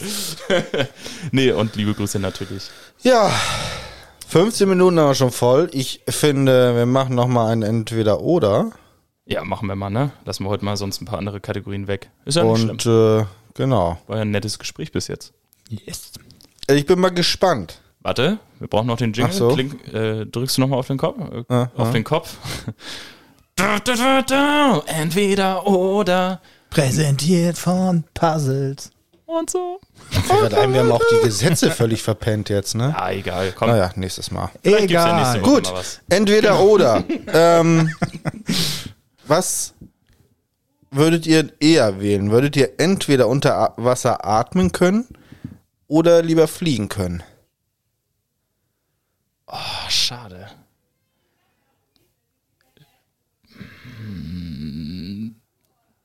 [1.33, 2.65] nee, und liebe Grüße natürlich.
[3.03, 3.31] Ja,
[4.29, 5.71] 15 Minuten haben wir schon voll.
[5.73, 8.73] Ich finde, wir machen noch mal ein Entweder-Oder.
[9.25, 10.13] Ja, machen wir mal, ne?
[10.27, 12.11] Lassen wir heute mal sonst ein paar andere Kategorien weg.
[12.27, 13.21] Ist ja nicht Und schlimm.
[13.21, 13.25] äh,
[13.55, 13.99] genau.
[14.07, 15.33] War ja ein nettes Gespräch bis jetzt.
[15.71, 16.13] Yes.
[16.75, 17.81] Ich bin mal gespannt.
[18.03, 19.31] Warte, wir brauchen noch den Jingle.
[19.33, 19.49] Ach so.
[19.55, 21.19] Kling, äh, drückst du nochmal auf den Kopf?
[21.19, 21.93] Äh, Ja, auf ja.
[21.93, 22.37] den Kopf.
[23.57, 26.41] Da, da, da, da, entweder oder
[26.71, 28.91] Präsentiert von Puzzles.
[29.27, 29.81] und so.
[30.09, 32.95] Fällt ein, wir haben auch die Gesetze völlig verpennt jetzt, ne?
[32.97, 33.53] Ja, egal.
[33.55, 34.49] Komm, Naja, nächstes Mal.
[34.63, 35.43] vielleicht ja Egal.
[35.43, 36.01] Woche Gut, mal was.
[36.09, 37.05] entweder oder.
[37.35, 37.95] ähm,
[39.27, 39.75] was
[40.91, 42.31] würdet ihr eher wählen?
[42.31, 45.07] Würdet ihr entweder unter Wasser atmen können
[45.91, 47.25] oder lieber fliegen können?
[49.47, 50.49] Ach, schade.
[53.99, 55.35] Hm.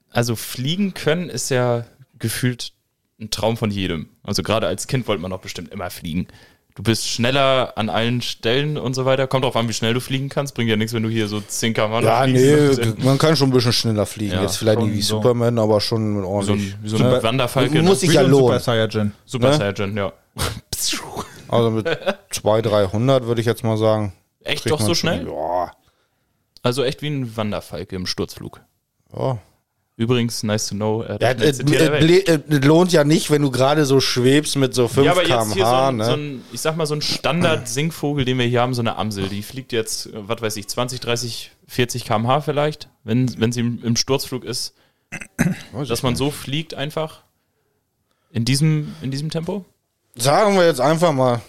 [0.10, 1.86] Also fliegen können ist ja
[2.18, 2.74] gefühlt
[3.20, 4.10] ein Traum von jedem.
[4.24, 6.28] Also gerade als Kind wollte man doch bestimmt immer fliegen.
[6.76, 9.28] Du bist schneller an allen Stellen und so weiter.
[9.28, 10.54] Kommt drauf an, wie schnell du fliegen kannst.
[10.56, 13.54] Bringt ja nichts, wenn du hier so 10 km Ja, nee, man kann schon ein
[13.54, 14.34] bisschen schneller fliegen.
[14.34, 15.16] Ja, Jetzt vielleicht nicht wie so.
[15.22, 16.74] Superman, aber schon Wie so ordentlich.
[16.74, 17.82] ein, wie so ein Wanderfalke.
[17.82, 17.96] Muss ne?
[17.96, 18.48] sich ja Wie so ein lohnen.
[18.48, 19.12] Super Saiyajin.
[19.26, 19.74] Super ne?
[19.74, 20.14] Saiyan, ja.
[21.48, 21.88] Also mit
[22.32, 24.12] 200, 300 würde ich jetzt mal sagen.
[24.44, 25.28] Echt doch so schon- schnell?
[25.28, 25.72] Ja.
[26.64, 28.60] Also echt wie ein Wanderfalke im Sturzflug.
[29.18, 29.38] ja.
[29.98, 31.04] Übrigens, nice to know.
[31.04, 32.04] Äh, Ja, es, Welt.
[32.04, 35.26] le- es lohnt ja nicht, wenn du gerade so schwebst mit so 5 Ja, aber
[35.26, 36.06] jetzt hier so ein, Ne?
[36.06, 39.30] so ein, ich sag mal, so ein Standard-Singvogel, den wir hier haben, so eine Amsel,
[39.30, 43.62] die fliegt jetzt, äh, was weiß ich, 20, 30, 40 km/h vielleicht, wenn, wenn sie
[43.62, 44.74] im, im Sturzflug ist,
[45.72, 47.24] dass man so fliegt einfach
[48.32, 49.64] in diesem, in diesem Tempo.
[50.16, 51.42] Sagen wir jetzt einfach mal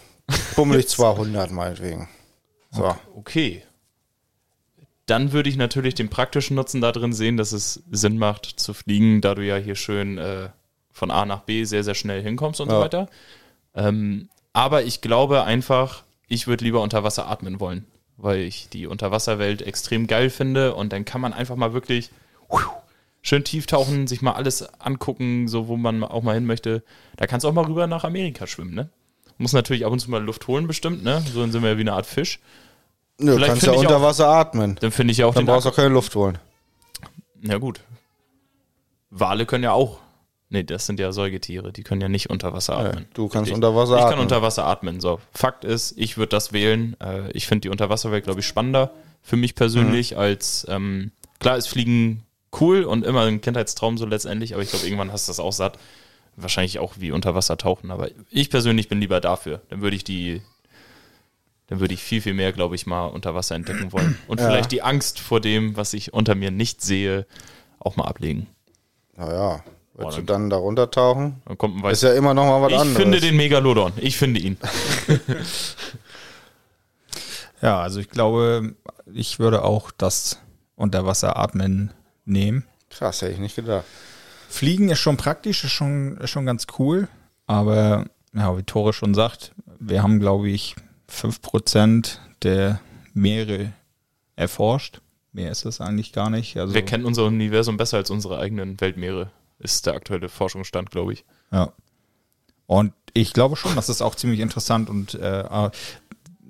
[0.55, 2.09] bummelig 200 meinetwegen.
[2.71, 2.95] So.
[3.17, 3.63] Okay.
[5.07, 8.75] Dann würde ich natürlich den praktischen Nutzen da drin sehen, dass es Sinn macht zu
[8.75, 10.49] fliegen, da du ja hier schön äh,
[10.93, 12.81] von A nach B sehr, sehr schnell hinkommst und so Ja.
[12.81, 13.09] weiter.
[13.75, 17.85] Ähm, aber ich glaube einfach, ich würde lieber unter Wasser atmen wollen,
[18.17, 22.11] weil ich die Unterwasserwelt extrem geil finde und dann kann man einfach mal wirklich
[23.23, 26.83] schön tief tauchen, sich mal alles angucken, so wo man auch mal hin möchte.
[27.17, 28.89] Da kannst du auch mal rüber nach Amerika schwimmen, ne?
[29.39, 31.23] Muss natürlich ab und zu mal Luft holen, bestimmt, ne?
[31.33, 32.41] So sind wir ja wie eine Art Fisch.
[33.19, 34.77] Nö, Vielleicht kannst ja ich unter auch- Wasser atmen.
[34.81, 36.39] Dann finde ich ja auch Dann brauchst du auch keine Luft holen.
[37.43, 37.81] Ja, gut.
[39.11, 39.99] Wale können ja auch.
[40.49, 43.07] Nee, das sind ja Säugetiere, die können ja nicht unter Wasser atmen.
[43.15, 43.55] du kannst Richtig.
[43.55, 44.11] unter Wasser Ich atmen.
[44.13, 45.01] kann unter Wasser atmen.
[45.01, 46.97] So, Fakt ist, ich würde das wählen.
[47.01, 48.93] Äh, ich finde die Unterwasserwelt, glaube ich, spannender
[49.23, 50.19] für mich persönlich Mhm.
[50.19, 51.11] als ähm,
[51.41, 52.23] klar ist Fliegen
[52.61, 55.53] cool und immer ein Kindheitstraum so letztendlich, aber ich glaube, irgendwann hast du das auch
[55.53, 55.79] satt.
[56.37, 59.63] Wahrscheinlich auch wie unter Wasser tauchen, aber ich persönlich bin lieber dafür.
[59.71, 60.43] Dann würde ich die,
[61.69, 64.19] dann würde ich viel, viel mehr, glaube ich, mal unter Wasser entdecken wollen.
[64.29, 64.47] Und Ja.
[64.47, 67.27] vielleicht die Angst vor dem, was ich unter mir nicht sehe,
[67.79, 68.47] auch mal ablegen.
[69.17, 69.65] Naja,
[69.95, 71.41] willst Oh, du dann da runtertauchen?
[71.47, 72.11] Dann kommt ein Ist weißer.
[72.13, 72.97] ja immer noch mal was Ich anderes.
[73.03, 73.93] finde den Megalodon.
[73.97, 74.57] Ich finde ihn.
[77.63, 78.75] Ja, also ich glaube,
[79.13, 80.39] ich würde auch das
[80.77, 81.91] Unterwasseratmen
[82.25, 82.65] nehmen.
[82.91, 83.85] Krass, hätte ich nicht gedacht.
[84.49, 87.09] Fliegen ist schon praktisch, ist schon, ist schon ganz cool.
[87.47, 88.05] Aber,
[88.35, 90.77] ja, wie Tore schon sagt, wir haben, glaube ich,
[91.11, 92.81] 5% der
[93.15, 93.73] Meere
[94.37, 95.01] erforscht.
[95.33, 96.57] Mehr ist es eigentlich gar nicht.
[96.57, 101.13] Also, Wir kennen unser Universum besser als unsere eigenen Weltmeere, ist der aktuelle Forschungsstand, glaube
[101.13, 101.25] ich.
[101.53, 101.73] Ja.
[102.67, 104.91] Und ich glaube schon, das ist auch ziemlich interessant.
[104.91, 105.71] Und äh, äh,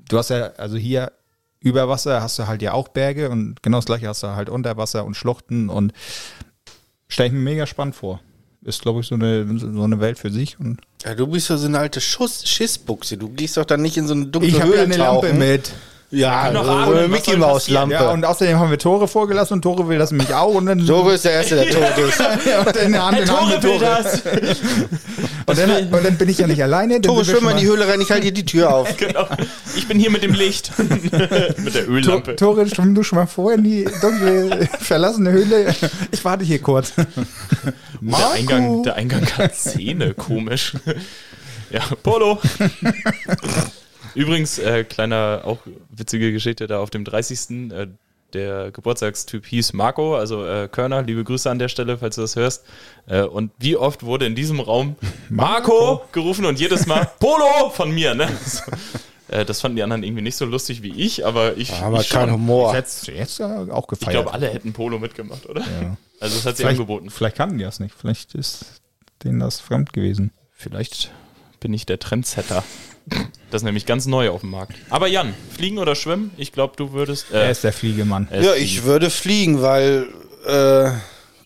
[0.08, 1.12] du hast ja, also hier
[1.60, 4.48] über Wasser hast du halt ja auch Berge und genau das gleiche hast du halt
[4.48, 5.92] unter Wasser und Schluchten und
[7.08, 8.20] stelle ich mir mega spannend vor.
[8.66, 10.58] Ist, glaube ich, so eine, so eine Welt für sich.
[10.58, 13.16] Und Ja, du bist ja so eine alte Schuss Schissbuchse.
[13.16, 15.26] Du gehst doch dann nicht in so eine dunkle ich habe Höhle ja eine Lampe
[15.28, 15.38] tauchen.
[15.38, 15.70] mit.
[16.12, 17.68] Ja, kann doch so atmen, eine was Mickey Maus?
[17.68, 17.94] Lampe.
[17.94, 20.54] Ja, und außerdem haben wir Tore vorgelassen und Tore will das nämlich auch.
[20.54, 22.18] Und dann Doro ist der Erste, der tot ist.
[22.46, 23.98] ja, und in der Hand in Hand mit Tore.
[25.46, 26.94] Und dann, und dann bin ich ja nicht alleine.
[26.94, 28.88] dann Tore, schwimm mal in die Höhle rein, ich halte dir die Tür auf.
[28.96, 29.26] Genau.
[29.76, 30.72] Ich bin hier mit dem Licht.
[31.58, 32.36] mit der Öllampe.
[32.36, 35.74] To- Tore, schwimm du schon mal vor in die dunkle, verlassene Höhle.
[36.12, 36.92] Ich warte hier kurz.
[38.00, 40.72] Der Eingang, der Eingang hat Zähne, komisch.
[41.70, 42.38] ja, Polo.
[44.16, 45.58] Übrigens, äh, kleiner, auch
[45.90, 47.70] witzige Geschichte da auf dem 30.
[47.70, 47.86] Äh,
[48.32, 52.34] der Geburtstagstyp hieß Marco, also äh, Körner, liebe Grüße an der Stelle, falls du das
[52.34, 52.64] hörst.
[53.06, 54.96] Äh, und wie oft wurde in diesem Raum
[55.28, 58.28] Marco, gerufen und jedes Mal Polo von mir, ne?
[58.44, 58.62] So.
[59.28, 62.10] Äh, das fanden die anderen irgendwie nicht so lustig wie ich, aber ich, Aber ich,
[62.10, 62.34] kein schon.
[62.34, 62.72] Humor.
[62.76, 64.12] Jetzt, jetzt ja auch ich gefeiert.
[64.12, 65.62] glaube, alle hätten Polo mitgemacht, oder?
[65.62, 65.96] Ja.
[66.20, 67.10] Also das hat sie vielleicht, angeboten.
[67.10, 67.92] vielleicht kannten die das nicht.
[67.98, 68.80] Vielleicht ist
[69.24, 70.30] denen das fremd gewesen.
[70.52, 71.10] Vielleicht
[71.58, 72.62] bin ich der Trendsetter.
[73.50, 74.74] Das ist nämlich ganz neu auf dem Markt.
[74.90, 76.32] Aber Jan, fliegen oder schwimmen?
[76.36, 77.26] Ich glaube, du würdest.
[77.32, 78.26] Er Äh, ist der Fliegemann.
[78.30, 78.64] er ist Ja, fliegen.
[78.66, 80.06] ich würde fliegen, weil
[80.46, 80.90] äh,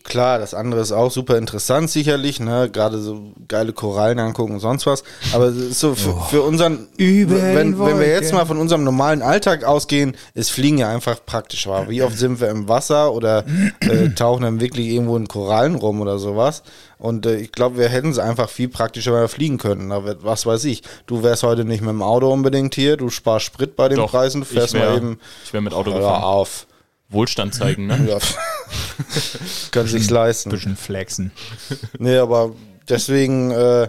[0.02, 2.70] klar, das andere ist auch super interessant sicherlich, ne?
[2.72, 5.04] Gerade so geile Korallen angucken und sonst was.
[5.34, 9.62] Aber so für, für unseren, Über wenn, wenn wir jetzt mal von unserem normalen Alltag
[9.64, 11.66] ausgehen, ist Fliegen ja einfach praktisch.
[11.66, 11.90] War.
[11.90, 13.44] Wie oft sind wir im Wasser oder
[13.80, 16.62] äh, tauchen dann wirklich irgendwo in Korallen rum oder sowas?
[17.01, 19.90] Und äh, ich glaube, wir hätten es einfach viel praktischer, wenn wir fliegen könnten.
[19.90, 23.46] Aber was weiß ich, du wärst heute nicht mit dem Auto unbedingt hier, du sparst
[23.46, 25.18] Sprit bei den Doch, Preisen, fährst wär- mal eben.
[25.44, 26.22] Ich wäre mit Auto gefahren.
[26.22, 26.66] auf.
[27.09, 28.07] Wohlstand zeigen, ne?
[28.09, 28.18] Ja.
[29.72, 30.51] Kann sich's leisten.
[30.51, 31.32] Bisschen flexen.
[31.98, 32.53] Nee, aber
[32.88, 33.88] deswegen äh,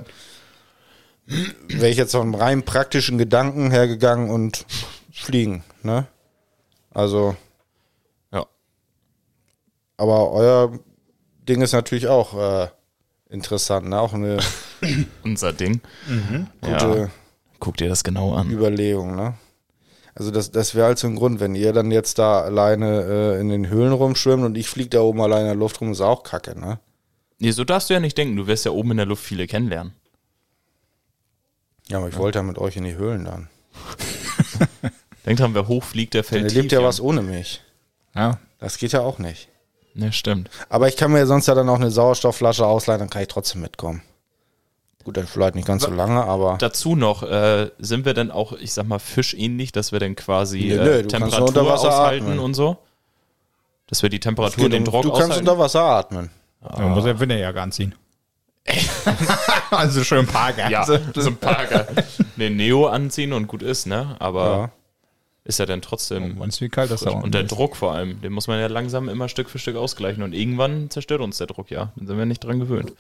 [1.68, 4.66] wäre ich jetzt von rein praktischen Gedanken hergegangen und
[5.12, 6.08] fliegen, ne?
[6.94, 7.36] Also,
[8.34, 8.46] Ja.
[9.98, 10.80] aber euer
[11.48, 12.34] Ding ist natürlich auch
[12.64, 12.68] äh,
[13.32, 14.00] interessant, ne?
[14.00, 14.40] Auch eine
[15.24, 15.82] Unser Ding.
[16.62, 16.78] Ja.
[16.78, 17.12] gute
[17.60, 18.50] Guck dir das genau an.
[18.50, 19.36] Überlegung, ne?
[20.14, 23.40] Also das, das wäre halt so ein Grund, wenn ihr dann jetzt da alleine äh,
[23.40, 26.02] in den Höhlen rumschwimmt und ich fliege da oben alleine in der Luft rum, ist
[26.02, 26.80] auch kacke, ne?
[27.40, 28.36] Nee, so darfst du ja nicht denken.
[28.36, 29.94] Du wirst ja oben in der Luft viele kennenlernen.
[31.88, 33.50] Ja, aber ich wollte ja mit euch in die Höhlen dann.
[35.26, 36.62] Denkt dran, wer hochfliegt, der fällt Dann tief.
[36.62, 37.62] lebt ja was ohne mich.
[38.16, 38.40] Ja.
[38.60, 39.50] Das geht ja auch nicht.
[39.94, 40.50] Ne, stimmt.
[40.70, 43.62] Aber ich kann mir sonst ja dann auch eine Sauerstoffflasche ausleihen, dann kann ich trotzdem
[43.62, 44.02] mitkommen.
[45.04, 46.58] Gut, dann vielleicht nicht ganz so lange, aber.
[46.60, 50.60] Dazu noch, äh, sind wir denn auch, ich sag mal, fischähnlich, dass wir dann quasi
[50.60, 52.40] Nee, äh, nee, du kannst Temperatur nur unter Wasser aushalten atmen.
[52.40, 52.78] und so?
[53.88, 55.40] Dass wir die Temperatur und den du Druck kannst aushalten?
[55.40, 56.30] unter Wasser atmen.
[56.62, 57.96] Man muss ja Winterjacke anziehen.
[59.72, 60.70] also schön Parker.
[60.70, 61.88] ja, so ein Parker.
[62.36, 64.16] Den Neo anziehen und gut ist, ne?
[64.20, 64.72] Aber Ja.
[65.44, 66.38] Ist ja dann trotzdem.
[66.38, 67.52] Meinst du, wie kalt das da und der ist?
[67.52, 70.90] Druck vor allem, den muss man ja langsam immer Stück für Stück ausgleichen und irgendwann
[70.90, 71.92] zerstört uns der Druck, ja.
[71.96, 72.94] Dann sind wir nicht dran gewöhnt.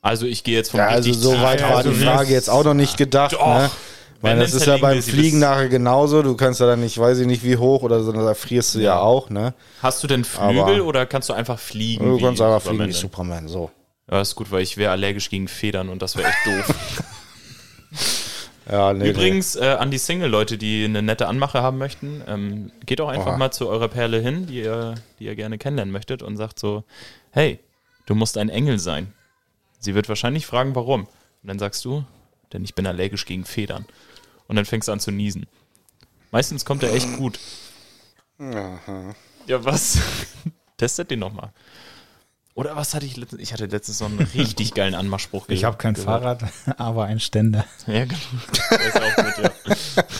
[0.00, 2.50] Also ich gehe jetzt vom Ja, also so tief weit war also die Frage jetzt
[2.50, 3.34] auch noch nicht gedacht.
[3.34, 3.46] Doch.
[3.46, 3.70] Ne?
[4.20, 6.22] Weil das ist ja zerlegen wir beim Fliegen nachher genauso.
[6.22, 8.78] Du kannst ja dann nicht, weiß ich nicht wie hoch oder so, da frierst du
[8.78, 9.00] ja, Ja.
[9.00, 9.52] auch, ne?
[9.82, 12.04] Hast du denn Flügel Aber- oder kannst du einfach fliegen?
[12.04, 13.48] Du wie kannst einfach fliegen Superman wie?
[13.48, 13.70] Superman, so.
[14.10, 16.74] Ja, ist gut, weil ich wäre allergisch gegen Federn und das wäre echt doof.
[18.72, 23.00] Ja, nee, Übrigens, äh, an die Single-Leute, die eine nette Anmache haben möchten, ähm, geht
[23.00, 23.36] doch einfach Oha.
[23.36, 26.82] mal zu eurer Perle hin, die ihr, die ihr gerne kennenlernen möchtet und sagt so,
[27.32, 27.60] hey,
[28.06, 29.12] du musst ein Engel sein.
[29.78, 31.02] Sie wird wahrscheinlich fragen, warum.
[31.02, 32.06] Und dann sagst du,
[32.54, 33.84] denn ich bin allergisch gegen Federn.
[34.48, 35.46] Und dann fängst du an zu niesen.
[36.30, 37.38] Meistens kommt er echt gut.
[39.46, 39.98] Ja, was?
[40.78, 41.52] Testet den nochmal.
[42.54, 43.40] Oder was hatte ich letztens?
[43.42, 46.22] Ich hatte letztens so einen richtig geilen Anmachspruch Ich habe kein gehört.
[46.40, 46.44] Fahrrad,
[46.78, 47.64] aber ein Ständer.
[47.86, 48.16] Ja, genau.
[48.70, 49.34] Der ist auch gut,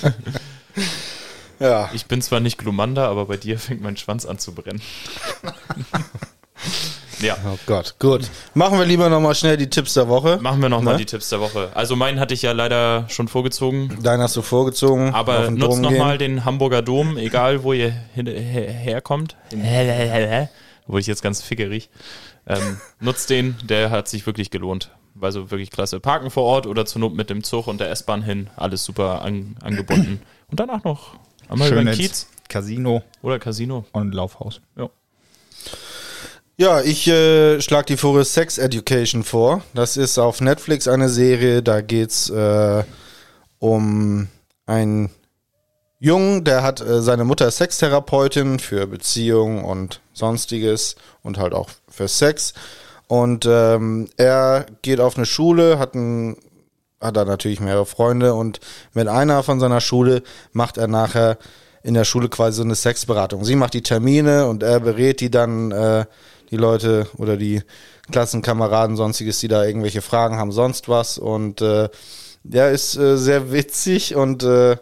[0.05, 0.11] ja.
[1.61, 1.91] Ja.
[1.93, 4.83] Ich bin zwar nicht Glumanda, aber bei dir fängt mein Schwanz an zu brennen.
[7.21, 8.23] ja, Oh Gott, gut.
[8.55, 10.39] Machen wir lieber nochmal schnell die Tipps der Woche.
[10.41, 10.99] machen wir nochmal Ne?
[10.99, 11.71] die Tipps der Woche.
[11.75, 13.97] Also meinen hatte ich ja leider schon vorgezogen.
[14.03, 15.15] Deinen hast du vorgezogen.
[15.15, 19.37] Aber nutzt nochmal den Hamburger Dom, egal wo ihr hin, her, herkommt.
[20.87, 21.91] Wurde ich jetzt ganz fickerig.
[22.47, 24.91] Ähm, nutzt den, der hat sich wirklich gelohnt.
[25.21, 26.01] Also wirklich klasse.
[26.01, 28.51] Parken vor Ort oder zur Not mit dem Zug und der S-Bahn hin.
[28.57, 30.21] Alles super an, angebunden.
[30.51, 31.17] Und danach noch
[31.49, 33.85] einmal über den Kiez Casino oder Casino.
[33.93, 34.61] und Laufhaus.
[34.77, 34.91] Ja.
[36.59, 39.63] Ja, ich äh, schlage die vor Sex Education vor.
[39.75, 42.85] Das ist auf Netflix eine Serie, da geht's äh,
[43.59, 44.29] um
[44.67, 45.11] einen
[45.99, 52.09] Jungen, der hat äh, seine Mutter Sextherapeutin für Beziehungen und sonstiges und halt auch für
[52.09, 52.55] Sex.
[53.09, 56.37] Und ähm, er geht auf eine Schule, hat ein
[57.01, 58.61] hat er natürlich mehrere Freunde und
[58.95, 61.37] mit einer von seiner Schule macht er nachher
[61.83, 63.45] in der Schule quasi so eine Sexberatung.
[63.45, 66.05] Sie macht die Termine und er berät die dann, äh,
[66.51, 67.63] die Leute oder die
[68.11, 71.19] Klassenkameraden, sonstiges, die da irgendwelche Fragen haben, sonst was.
[71.19, 71.89] Und äh,
[72.45, 74.77] der ist äh, sehr witzig und äh,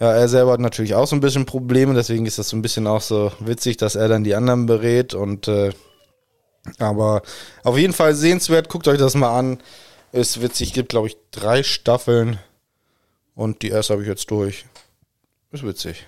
[0.00, 2.62] ja, er selber hat natürlich auch so ein bisschen Probleme, deswegen ist das so ein
[2.62, 5.72] bisschen auch so witzig, dass er dann die anderen berät und äh,
[6.78, 7.22] aber
[7.62, 9.60] auf jeden Fall sehenswert, guckt euch das mal an.
[10.12, 12.38] Ist witzig, gibt glaube ich drei Staffeln
[13.34, 14.64] und die erste habe ich jetzt durch.
[15.50, 16.06] Ist witzig.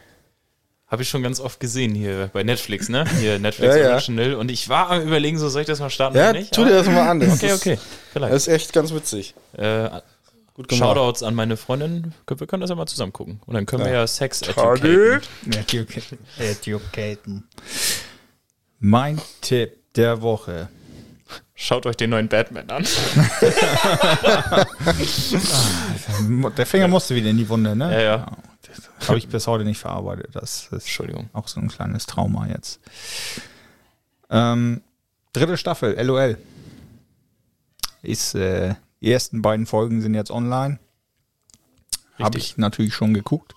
[0.88, 3.04] Habe ich schon ganz oft gesehen hier bei Netflix, ne?
[3.20, 3.92] Hier Netflix Ja, ja.
[3.94, 4.34] Original.
[4.34, 6.54] Und ich war am überlegen, so soll ich das mal starten Ja, oder nicht?
[6.54, 7.18] tu dir das mal an.
[7.18, 7.78] Das Okay, okay.
[8.12, 8.32] Vielleicht.
[8.32, 9.34] Das ist echt ganz witzig.
[9.56, 9.88] Äh,
[10.56, 10.88] Gut gemacht.
[10.88, 12.14] Shoutouts an meine Freundin.
[12.26, 13.40] Wir können das ja mal zusammen gucken.
[13.44, 15.20] Und dann können wir ja Sex educaten.
[16.38, 17.44] Educaten.
[18.78, 20.70] Mein Tipp der Woche.
[21.54, 22.86] Schaut euch den neuen Batman an.
[26.56, 27.92] Der Finger musste wieder in die Wunde, ne?
[27.92, 28.26] Ja, ja.
[28.98, 30.30] Das habe ich bis heute nicht verarbeitet.
[30.32, 31.28] Das ist Entschuldigung.
[31.34, 32.80] auch so ein kleines Trauma jetzt.
[34.30, 34.80] Ähm,
[35.34, 36.38] dritte Staffel, LOL.
[38.02, 38.74] Ist, äh,
[39.06, 40.78] die ersten beiden Folgen sind jetzt online.
[42.18, 43.54] Habe ich natürlich schon geguckt.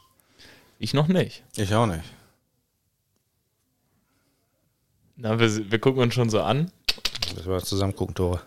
[0.78, 1.43] Ich noch nicht.
[1.58, 2.04] Ich auch nicht.
[5.16, 6.72] Na, wir, wir gucken uns schon so an.
[7.36, 8.41] Müssen wir zusammen gucken, Tore.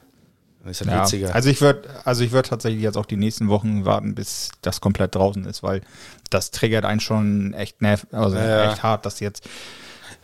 [0.61, 1.35] Dann ist Ja, witziger.
[1.35, 4.81] also ich würde also ich würd tatsächlich jetzt auch die nächsten Wochen warten, bis das
[4.81, 5.83] komplett draußen ist, weil
[6.31, 8.71] das triggert einen schon echt nerv, also Ja.
[8.73, 9.49] echt hart, dass jetzt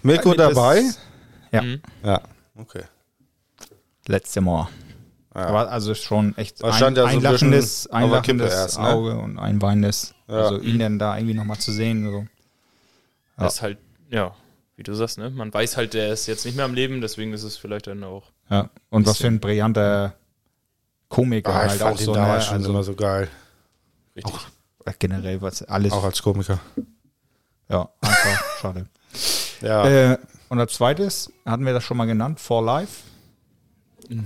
[0.03, 0.83] Mirko dabei?
[1.51, 1.83] ja Mhm.
[2.05, 2.21] Ja,
[2.55, 2.85] okay.
[4.07, 4.69] letzte Mal.
[5.39, 5.47] Ja.
[5.47, 8.89] Aber also schon echt Das stand ja so ein einlachendes, Kippe einlachendes erst, ne?
[8.89, 10.15] Auge und ein weinendes.
[10.27, 10.35] Ja.
[10.35, 12.05] Also ihn dann da irgendwie nochmal zu sehen.
[12.11, 12.19] So.
[12.19, 12.27] Ja.
[13.45, 13.79] Das ist halt,
[14.11, 14.35] ja,
[14.75, 15.31] wie du sagst, ne?
[15.31, 18.03] Man weiß halt, der ist jetzt nicht mehr am Leben, deswegen ist es vielleicht dann
[18.03, 18.25] auch.
[18.51, 18.69] Ja.
[18.91, 20.15] Und was für ein brillanter
[21.09, 22.15] Komiker Ah, ich halt fand auch ihn so.
[22.15, 22.47] damals Ne?
[22.47, 23.29] schon Also immer so geil.
[24.17, 24.35] Richtig.
[24.99, 25.93] generell was alles.
[25.93, 26.59] Auch als Komiker.
[27.69, 28.87] Ja, einfach schade.
[29.61, 30.13] Ja.
[30.13, 30.19] Äh,
[30.51, 33.03] und als zweites hatten wir das schon mal genannt, For Life.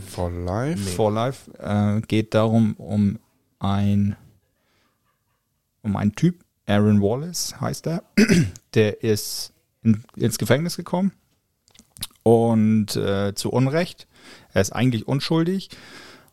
[0.09, 0.79] For life?
[0.79, 3.19] For Life äh, geht darum, um
[3.59, 4.17] ein
[5.83, 8.05] um einen Typ, Aaron Wallace heißt er,
[8.75, 9.53] der ist
[9.83, 11.13] in, ins Gefängnis gekommen
[12.23, 14.07] und äh, zu Unrecht.
[14.53, 15.71] Er ist eigentlich unschuldig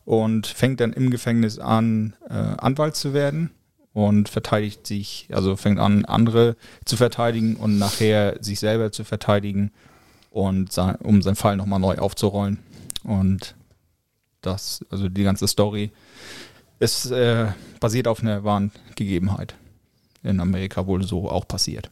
[0.04, 3.50] und fängt dann im Gefängnis an, äh, Anwalt zu werden
[3.92, 9.72] und verteidigt sich, also fängt an, andere zu verteidigen und nachher sich selber zu verteidigen
[10.30, 12.58] und sein, um seinen Fall nochmal neu aufzurollen.
[13.04, 13.54] Und
[14.40, 15.90] das, also die ganze Story
[16.78, 17.48] ist äh,
[17.78, 19.54] basiert auf einer wahren Gegebenheit.
[20.22, 21.90] In Amerika wohl so auch passiert.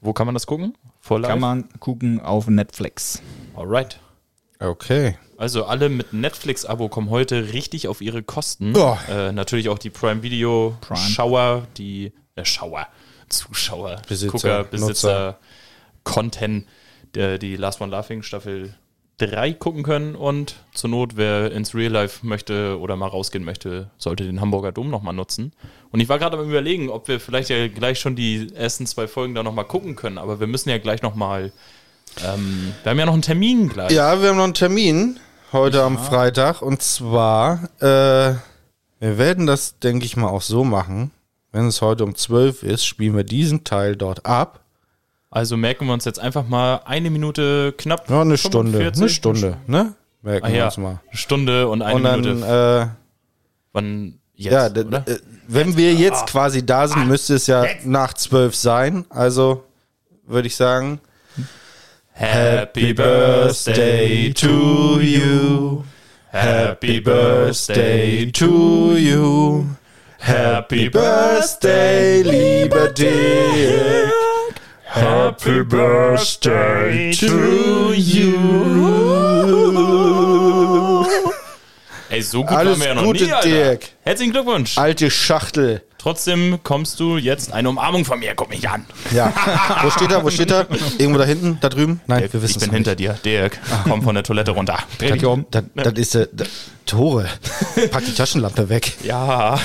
[0.00, 0.74] Wo kann man das gucken?
[1.00, 1.22] Vor?
[1.22, 3.22] Kann man gucken auf Netflix.
[3.56, 3.98] Alright.
[4.58, 5.16] Okay.
[5.36, 8.74] Also alle mit Netflix-Abo kommen heute richtig auf ihre Kosten.
[8.74, 8.98] Ja.
[9.08, 10.98] Äh, natürlich auch die Prime Video Prime.
[10.98, 12.88] Schauer, die äh, Schauer,
[13.28, 15.38] Zuschauer, Besitzer, Gucker, Besitzer,
[16.04, 16.66] Content,
[17.14, 18.74] der die Last One Laughing Staffel
[19.18, 23.90] 3 gucken können und zur Not, wer ins Real Life möchte oder mal rausgehen möchte,
[23.98, 25.52] sollte den Hamburger Dom nochmal nutzen.
[25.90, 29.08] Und ich war gerade am überlegen, ob wir vielleicht ja gleich schon die ersten zwei
[29.08, 31.52] Folgen da nochmal gucken können, aber wir müssen ja gleich nochmal,
[32.24, 33.90] ähm, wir haben ja noch einen Termin gleich.
[33.90, 35.18] Ja, wir haben noch einen Termin
[35.52, 38.34] heute am Freitag und zwar, äh,
[39.00, 41.10] wir werden das, denke ich mal, auch so machen.
[41.50, 44.64] Wenn es heute um 12 ist, spielen wir diesen Teil dort ab.
[45.30, 48.08] Also merken wir uns jetzt einfach mal eine Minute knapp.
[48.08, 48.78] Ja, eine Stunde.
[48.78, 49.00] 45?
[49.02, 49.94] Eine Stunde, ne?
[50.22, 51.00] Merken Ah wir ja, uns mal.
[51.06, 52.90] eine Stunde und eine Und dann, Minute.
[52.92, 52.96] äh,
[53.72, 55.04] Wann jetzt, ja, oder?
[55.06, 59.04] äh, wenn wir jetzt quasi da sind, müsste es ja nach 12 sein.
[59.10, 59.64] Also
[60.26, 61.00] würde ich sagen,
[62.12, 65.84] Happy Birthday to you.
[66.30, 69.66] Happy Birthday to you.
[70.18, 74.12] Happy Birthday, lieber Dirk.
[75.00, 78.34] Happy Birthday to you.
[82.10, 83.48] Ey, so gut Alles waren wir ja noch Gute, nie, Alter.
[83.48, 83.82] Dirk.
[84.02, 84.78] Herzlichen Glückwunsch.
[84.78, 85.82] alte Schachtel.
[85.98, 88.34] Trotzdem kommst du jetzt eine Umarmung von mir.
[88.34, 88.86] Guck mich an.
[89.12, 89.32] Ja.
[89.82, 90.24] Wo steht er?
[90.24, 90.66] Wo steht er?
[90.98, 91.58] Irgendwo da hinten?
[91.60, 92.00] Da drüben?
[92.06, 93.18] Nein, wir wissen ich bin hinter dir.
[93.24, 94.78] Dirk, komm von der Toilette runter.
[94.98, 95.46] Dreh dich um.
[95.50, 96.46] Das, das ist der, der
[96.86, 97.26] Tore.
[97.90, 98.94] Pack die Taschenlampe weg.
[99.02, 99.60] Ja.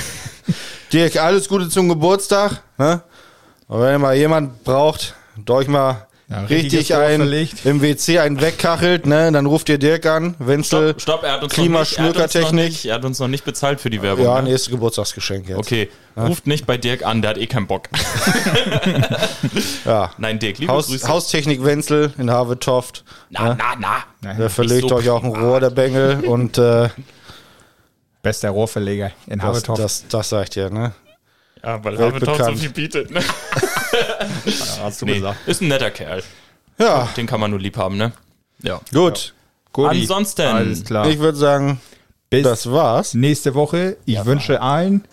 [0.91, 2.61] Dirk, alles Gute zum Geburtstag.
[2.77, 3.01] Ne?
[3.67, 7.65] Und wenn mal jemand braucht, der euch mal Ja, richtig ein verlegt.
[7.65, 9.31] im WC einen wegkachelt, ne?
[9.31, 10.35] Dann ruft ihr Dirk an.
[10.39, 10.89] Wenzel.
[10.91, 12.43] Stopp, stopp, er hat uns Klimaschmökertechnik.
[12.43, 14.25] noch nicht, er hat uns noch nicht bezahlt für die Werbung.
[14.25, 14.49] Ja, ne?
[14.49, 15.57] nächstes Geburtstagsgeschenk jetzt.
[15.57, 17.89] Okay, ruft nicht bei Dirk an, der hat eh keinen Bock.
[19.85, 20.11] Ja.
[20.17, 21.07] Nein, Dirk, liebe Haus, Grüße.
[21.07, 23.03] Haustechnik Wenzel in Havetoft.
[23.29, 24.33] na, na, na.
[24.33, 26.23] Der verlegt so euch auch ein Rohr, der Bengel.
[26.25, 26.89] Und äh,
[28.21, 29.79] Bester Rohrverleger in das, Habertoft.
[29.79, 30.93] das, das sagt ihr, ne?
[31.61, 31.97] Ja, weil.
[31.97, 33.11] Habetot so viel bietet.
[33.11, 33.21] Ne?
[34.81, 35.37] hast du Nee, gesagt.
[35.47, 36.23] ist ein netter Kerl.
[36.77, 38.11] Ja, Den kann man nur lieb haben, ne?
[38.61, 38.79] Ja.
[38.93, 39.33] gut.
[39.71, 40.01] Guti.
[40.01, 41.07] Ansonsten- Alles klar.
[41.09, 41.81] Ich würde sagen,
[42.29, 43.13] Bis das war's.
[43.13, 43.97] nächste Woche.
[44.05, 45.03] Ich wünsche allen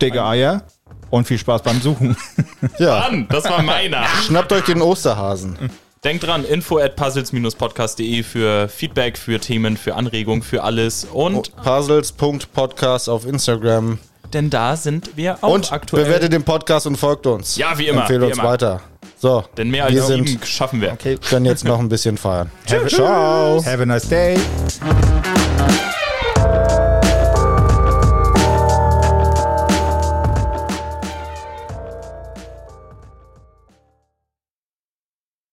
[0.00, 0.62] dicke Eier
[1.10, 2.16] und viel Spaß beim Suchen.
[2.78, 3.00] Ja.
[3.00, 4.04] Mann, das war meiner.
[4.26, 5.56] Schnappt euch den Osterhasen.
[6.04, 11.04] Denkt dran, info at puzzles-podcast.de für Feedback, für Themen, für Anregungen, für alles.
[11.12, 13.98] Und Puzzles.podcast auf Instagram.
[14.34, 16.04] Denn da sind wir auch Und aktuell.
[16.04, 17.56] bewertet den Podcast und folgt uns.
[17.56, 18.48] Ja, wie immer, Empfehlt uns immer.
[18.48, 18.80] weiter.
[19.20, 20.96] So, denn mehr als wir sieben sind, schaffen wir.
[21.28, 22.50] können jetzt noch ein bisschen feiern.
[22.88, 23.62] Ciao.
[23.64, 24.38] Have a nice day.